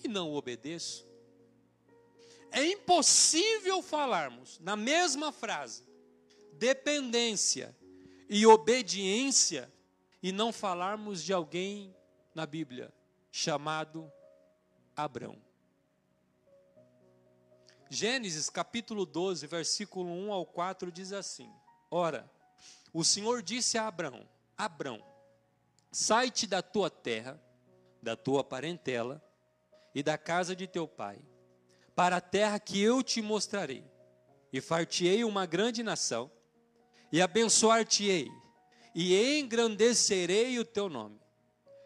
e 0.03 0.07
não 0.07 0.33
obedeço. 0.33 1.05
É 2.51 2.65
impossível 2.65 3.81
falarmos 3.81 4.59
na 4.59 4.75
mesma 4.75 5.31
frase 5.31 5.83
dependência 6.53 7.75
e 8.29 8.45
obediência 8.45 9.71
e 10.23 10.31
não 10.31 10.53
falarmos 10.53 11.21
de 11.21 11.33
alguém 11.33 11.93
na 12.33 12.45
Bíblia 12.45 12.93
chamado 13.31 14.09
Abrão. 14.95 15.44
Gênesis 17.89 18.49
capítulo 18.49 19.05
12, 19.05 19.45
versículo 19.45 20.09
1 20.09 20.33
ao 20.33 20.45
4 20.45 20.91
diz 20.91 21.13
assim: 21.13 21.51
Ora, 21.91 22.29
o 22.91 23.03
Senhor 23.03 23.43
disse 23.43 23.77
a 23.77 23.87
Abraão: 23.87 24.27
Abrão, 24.57 25.03
sai-te 25.91 26.47
da 26.47 26.63
tua 26.63 26.89
terra, 26.89 27.39
da 28.01 28.15
tua 28.15 28.43
parentela 28.43 29.23
e 29.93 30.01
da 30.01 30.17
casa 30.17 30.55
de 30.55 30.65
teu 30.65 30.87
pai, 30.87 31.19
para 31.95 32.17
a 32.17 32.21
terra 32.21 32.59
que 32.59 32.81
eu 32.81 33.03
te 33.03 33.21
mostrarei, 33.21 33.83
e 34.51 34.59
far-te-ei 34.59 35.23
uma 35.23 35.45
grande 35.45 35.83
nação, 35.83 36.31
e 37.11 37.21
abençoar-te-ei, 37.21 38.31
e 38.95 39.37
engrandecerei 39.39 40.57
o 40.57 40.65
teu 40.65 40.89
nome, 40.89 41.19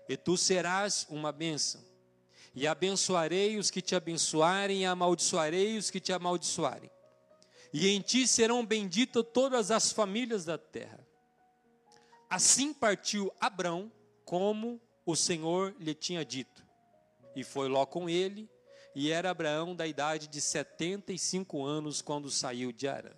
e 0.08 0.16
tu 0.16 0.38
serás 0.38 1.06
uma 1.10 1.34
bênção 1.34 1.89
e 2.56 2.68
abençoarei 2.68 3.58
os 3.58 3.70
que 3.72 3.82
te 3.82 3.95
abençoarem, 3.95 4.82
e 4.82 4.86
amaldiçoarei 4.86 5.78
os 5.78 5.89
que 5.89 6.00
te 6.00 6.12
amaldiçoarem. 6.12 6.89
E 7.72 7.88
em 7.88 8.02
ti 8.02 8.28
serão 8.28 8.66
benditas 8.66 9.24
todas 9.34 9.72
as 9.72 9.91
famílias 9.91 10.45
da 10.45 10.58
terra. 10.58 11.08
Assim 12.30 12.74
partiu 12.74 13.32
Abrão 13.39 13.91
como 14.26 14.82
o 15.06 15.16
Senhor 15.16 15.76
lhe 15.80 15.93
tinha 15.93 16.24
dito. 16.24 16.64
E 17.36 17.43
foi 17.43 17.68
Ló 17.68 17.86
com 17.86 18.10
ele, 18.10 18.50
e 18.95 19.12
era 19.12 19.30
Abraão 19.30 19.76
da 19.76 19.88
idade 19.88 20.28
de 20.28 20.41
75 20.41 21.64
anos 21.64 22.02
quando 22.02 22.30
saiu 22.30 22.72
de 22.72 22.88
Arã. 22.88 23.12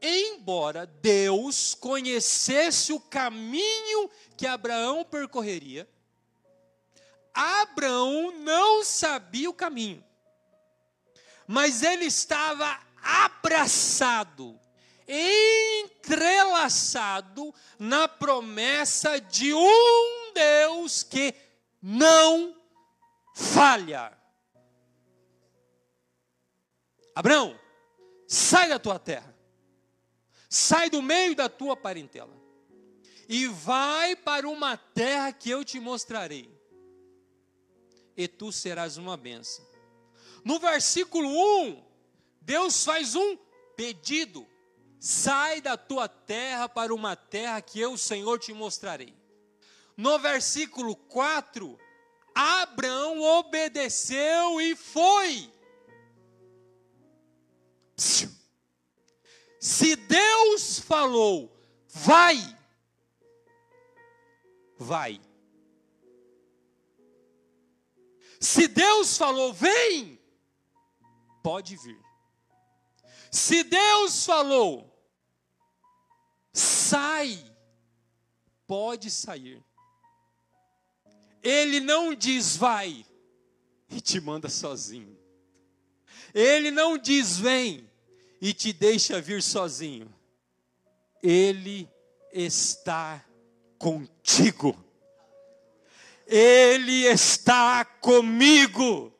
Embora 0.00 0.84
Deus 0.84 1.74
conhecesse 1.74 2.92
o 2.92 2.98
caminho 2.98 4.10
que 4.36 4.46
Abraão 4.46 5.04
percorreria, 5.04 5.88
Abraão 7.34 8.30
não 8.40 8.84
sabia 8.84 9.48
o 9.48 9.54
caminho, 9.54 10.04
mas 11.46 11.82
ele 11.82 12.04
estava 12.04 12.78
abraçado, 13.02 14.60
entrelaçado 15.08 17.54
na 17.78 18.06
promessa 18.06 19.18
de 19.20 19.54
um 19.54 20.32
Deus 20.34 21.02
que 21.02 21.34
não 21.82 22.54
falha. 23.34 24.16
Abraão, 27.14 27.58
sai 28.26 28.68
da 28.68 28.78
tua 28.78 28.98
terra, 28.98 29.34
sai 30.48 30.88
do 30.88 31.02
meio 31.02 31.34
da 31.34 31.48
tua 31.48 31.76
parentela, 31.76 32.40
e 33.28 33.46
vai 33.46 34.16
para 34.16 34.48
uma 34.48 34.76
terra 34.76 35.32
que 35.32 35.50
eu 35.50 35.64
te 35.64 35.80
mostrarei, 35.80 36.50
e 38.16 38.28
tu 38.28 38.52
serás 38.52 38.96
uma 38.96 39.16
bênção. 39.16 39.64
No 40.44 40.58
versículo 40.58 41.28
1, 41.28 41.84
Deus 42.40 42.84
faz 42.84 43.14
um 43.14 43.36
pedido: 43.76 44.46
sai 44.98 45.60
da 45.60 45.76
tua 45.76 46.08
terra 46.08 46.68
para 46.68 46.94
uma 46.94 47.16
terra 47.16 47.60
que 47.60 47.80
eu, 47.80 47.96
Senhor, 47.96 48.38
te 48.38 48.52
mostrarei. 48.52 49.14
No 49.96 50.18
versículo 50.18 50.96
4, 50.96 51.78
Abraão 52.34 53.20
obedeceu 53.20 54.60
e 54.60 54.74
foi. 54.74 55.52
Se 59.60 59.94
Deus 59.94 60.80
falou, 60.80 61.56
vai, 61.88 62.36
vai. 64.76 65.20
Se 68.42 68.66
Deus 68.66 69.16
falou, 69.16 69.52
vem, 69.52 70.18
pode 71.44 71.76
vir. 71.76 71.96
Se 73.30 73.62
Deus 73.62 74.26
falou, 74.26 74.92
sai, 76.52 77.38
pode 78.66 79.12
sair. 79.12 79.62
Ele 81.40 81.78
não 81.78 82.12
diz 82.12 82.56
vai 82.56 83.06
e 83.88 84.00
te 84.00 84.20
manda 84.20 84.48
sozinho. 84.48 85.16
Ele 86.34 86.72
não 86.72 86.98
diz 86.98 87.38
vem 87.38 87.88
e 88.40 88.52
te 88.52 88.72
deixa 88.72 89.20
vir 89.20 89.40
sozinho. 89.40 90.12
Ele 91.22 91.88
está 92.32 93.24
contigo. 93.78 94.76
Ele 96.34 97.04
está 97.04 97.84
comigo. 97.84 99.12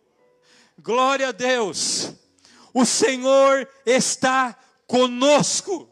Glória 0.78 1.28
a 1.28 1.32
Deus. 1.32 2.14
O 2.72 2.86
Senhor 2.86 3.68
está 3.84 4.58
conosco. 4.86 5.90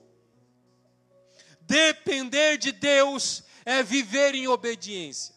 Depender 1.60 2.56
de 2.56 2.72
Deus 2.72 3.44
é 3.66 3.82
viver 3.82 4.34
em 4.34 4.48
obediência. 4.48 5.34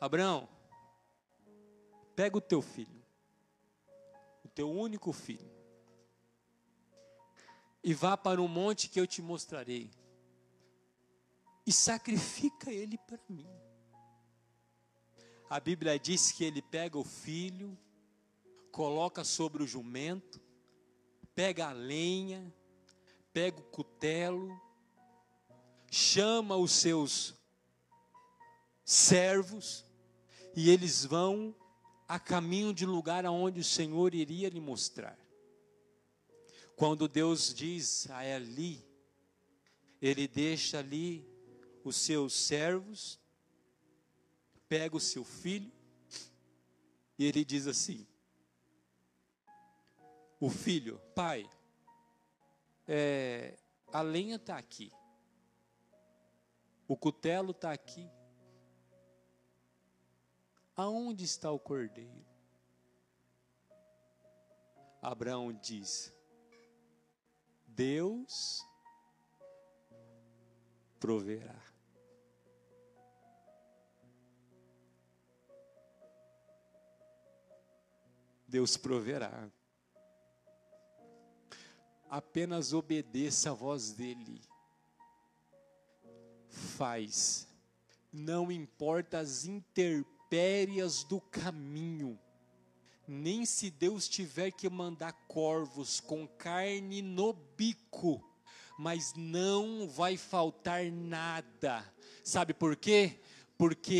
Abraão, 0.00 0.48
pega 2.14 2.38
o 2.38 2.40
teu 2.40 2.62
filho, 2.62 3.04
o 4.44 4.48
teu 4.48 4.70
único 4.70 5.12
filho, 5.12 5.50
e 7.82 7.92
vá 7.92 8.16
para 8.16 8.40
o 8.40 8.46
monte 8.46 8.88
que 8.88 8.98
eu 9.00 9.06
te 9.08 9.20
mostrarei, 9.20 9.90
e 11.66 11.72
sacrifica 11.72 12.70
ele 12.70 12.96
para 12.96 13.18
mim. 13.28 13.69
A 15.50 15.58
Bíblia 15.58 15.98
diz 15.98 16.30
que 16.30 16.44
ele 16.44 16.62
pega 16.62 16.96
o 16.96 17.02
filho, 17.02 17.76
coloca 18.70 19.24
sobre 19.24 19.64
o 19.64 19.66
jumento, 19.66 20.40
pega 21.34 21.70
a 21.70 21.72
lenha, 21.72 22.54
pega 23.32 23.58
o 23.58 23.64
cutelo, 23.64 24.48
chama 25.90 26.56
os 26.56 26.70
seus 26.70 27.34
servos, 28.84 29.84
e 30.54 30.70
eles 30.70 31.04
vão 31.04 31.52
a 32.06 32.20
caminho 32.20 32.72
de 32.72 32.86
lugar 32.86 33.26
aonde 33.26 33.58
o 33.58 33.64
Senhor 33.64 34.14
iria 34.14 34.48
lhe 34.48 34.60
mostrar. 34.60 35.18
Quando 36.76 37.08
Deus 37.08 37.52
diz 37.52 38.08
a 38.10 38.24
Eli, 38.24 38.86
ele 40.00 40.28
deixa 40.28 40.78
ali 40.78 41.28
os 41.82 41.96
seus 41.96 42.34
servos, 42.34 43.19
pega 44.70 44.96
o 44.96 45.00
seu 45.00 45.22
filho, 45.22 45.70
e 47.18 47.26
ele 47.26 47.44
diz 47.44 47.66
assim: 47.66 48.06
O 50.40 50.48
filho, 50.48 50.98
pai, 51.14 51.46
é, 52.88 53.58
a 53.92 54.00
lenha 54.00 54.36
está 54.36 54.56
aqui, 54.56 54.90
o 56.88 56.96
cutelo 56.96 57.50
está 57.50 57.70
aqui, 57.70 58.10
Aonde 60.80 61.26
está 61.26 61.50
o 61.50 61.58
cordeiro? 61.58 62.24
Abraão 65.02 65.52
diz: 65.52 66.10
Deus 67.66 68.66
proverá. 70.98 71.69
Deus 78.50 78.76
proverá. 78.76 79.48
Apenas 82.10 82.72
obedeça 82.72 83.50
a 83.50 83.54
voz 83.54 83.92
dele. 83.92 84.42
Faz. 86.48 87.46
Não 88.12 88.50
importa 88.50 89.20
as 89.20 89.44
intempéries 89.44 91.04
do 91.04 91.20
caminho. 91.20 92.18
Nem 93.06 93.46
se 93.46 93.70
Deus 93.70 94.08
tiver 94.08 94.50
que 94.50 94.68
mandar 94.68 95.12
corvos 95.28 96.00
com 96.00 96.26
carne 96.26 97.00
no 97.02 97.32
bico, 97.32 98.20
mas 98.76 99.14
não 99.14 99.88
vai 99.88 100.16
faltar 100.16 100.90
nada. 100.90 101.84
Sabe 102.24 102.52
por 102.52 102.74
quê? 102.74 103.20
Porque 103.60 103.92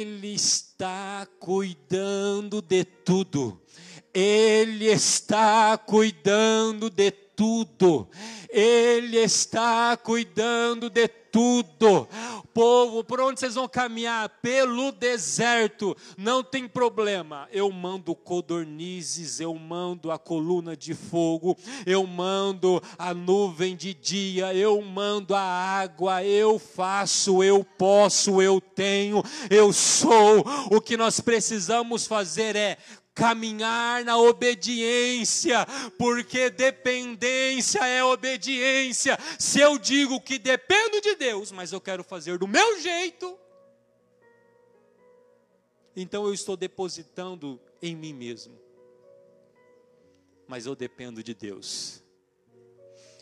Ele 0.00 0.32
está 0.32 1.28
cuidando 1.40 2.62
de 2.62 2.84
tudo. 2.84 3.60
Ele 4.14 4.86
está 4.86 5.76
cuidando 5.76 6.88
de 6.88 7.10
tudo. 7.10 8.08
Ele 8.48 9.18
está 9.18 9.98
cuidando 10.00 10.88
de 10.88 11.08
tudo. 11.32 12.06
Povo, 12.52 13.02
por 13.02 13.18
onde 13.18 13.40
vocês 13.40 13.54
vão 13.54 13.66
caminhar? 13.66 14.28
Pelo 14.42 14.92
deserto, 14.92 15.96
não 16.18 16.44
tem 16.44 16.68
problema. 16.68 17.48
Eu 17.50 17.72
mando 17.72 18.14
codornizes, 18.14 19.40
eu 19.40 19.54
mando 19.54 20.10
a 20.10 20.18
coluna 20.18 20.76
de 20.76 20.92
fogo, 20.92 21.56
eu 21.86 22.06
mando 22.06 22.82
a 22.98 23.14
nuvem 23.14 23.74
de 23.74 23.94
dia, 23.94 24.54
eu 24.54 24.80
mando 24.82 25.34
a 25.34 25.40
água, 25.40 26.22
eu 26.22 26.58
faço, 26.58 27.42
eu 27.42 27.64
posso, 27.64 28.42
eu 28.42 28.60
tenho, 28.60 29.22
eu 29.48 29.72
sou. 29.72 30.44
O 30.70 30.78
que 30.78 30.98
nós 30.98 31.18
precisamos 31.20 32.06
fazer 32.06 32.54
é 32.54 32.76
caminhar 33.14 34.04
na 34.04 34.16
obediência, 34.16 35.66
porque 35.98 36.50
dependência 36.50 37.86
é 37.86 38.02
obediência. 38.02 39.18
Se 39.38 39.60
eu 39.60 39.78
digo 39.78 40.20
que 40.20 40.38
dependo 40.38 41.00
de 41.00 41.14
Deus, 41.16 41.52
mas 41.52 41.72
eu 41.72 41.80
quero 41.80 42.02
fazer 42.02 42.38
do 42.38 42.48
meu 42.48 42.80
jeito, 42.80 43.38
então 45.94 46.24
eu 46.24 46.32
estou 46.32 46.56
depositando 46.56 47.60
em 47.80 47.94
mim 47.94 48.14
mesmo. 48.14 48.58
Mas 50.48 50.66
eu 50.66 50.74
dependo 50.74 51.22
de 51.22 51.34
Deus. 51.34 52.02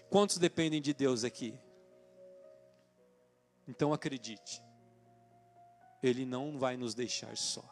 Quantos 0.09 0.39
dependem 0.39 0.81
de 0.81 0.93
Deus 0.93 1.25
aqui? 1.25 1.55
Então 3.69 3.93
acredite, 3.93 4.61
Ele 6.03 6.25
não 6.25 6.59
vai 6.59 6.77
nos 6.77 6.93
deixar 6.95 7.37
só. 7.37 7.63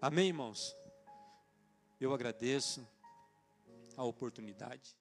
Amém, 0.00 0.28
irmãos? 0.28 0.76
Eu 2.02 2.12
agradeço 2.12 2.84
a 3.96 4.02
oportunidade. 4.02 4.96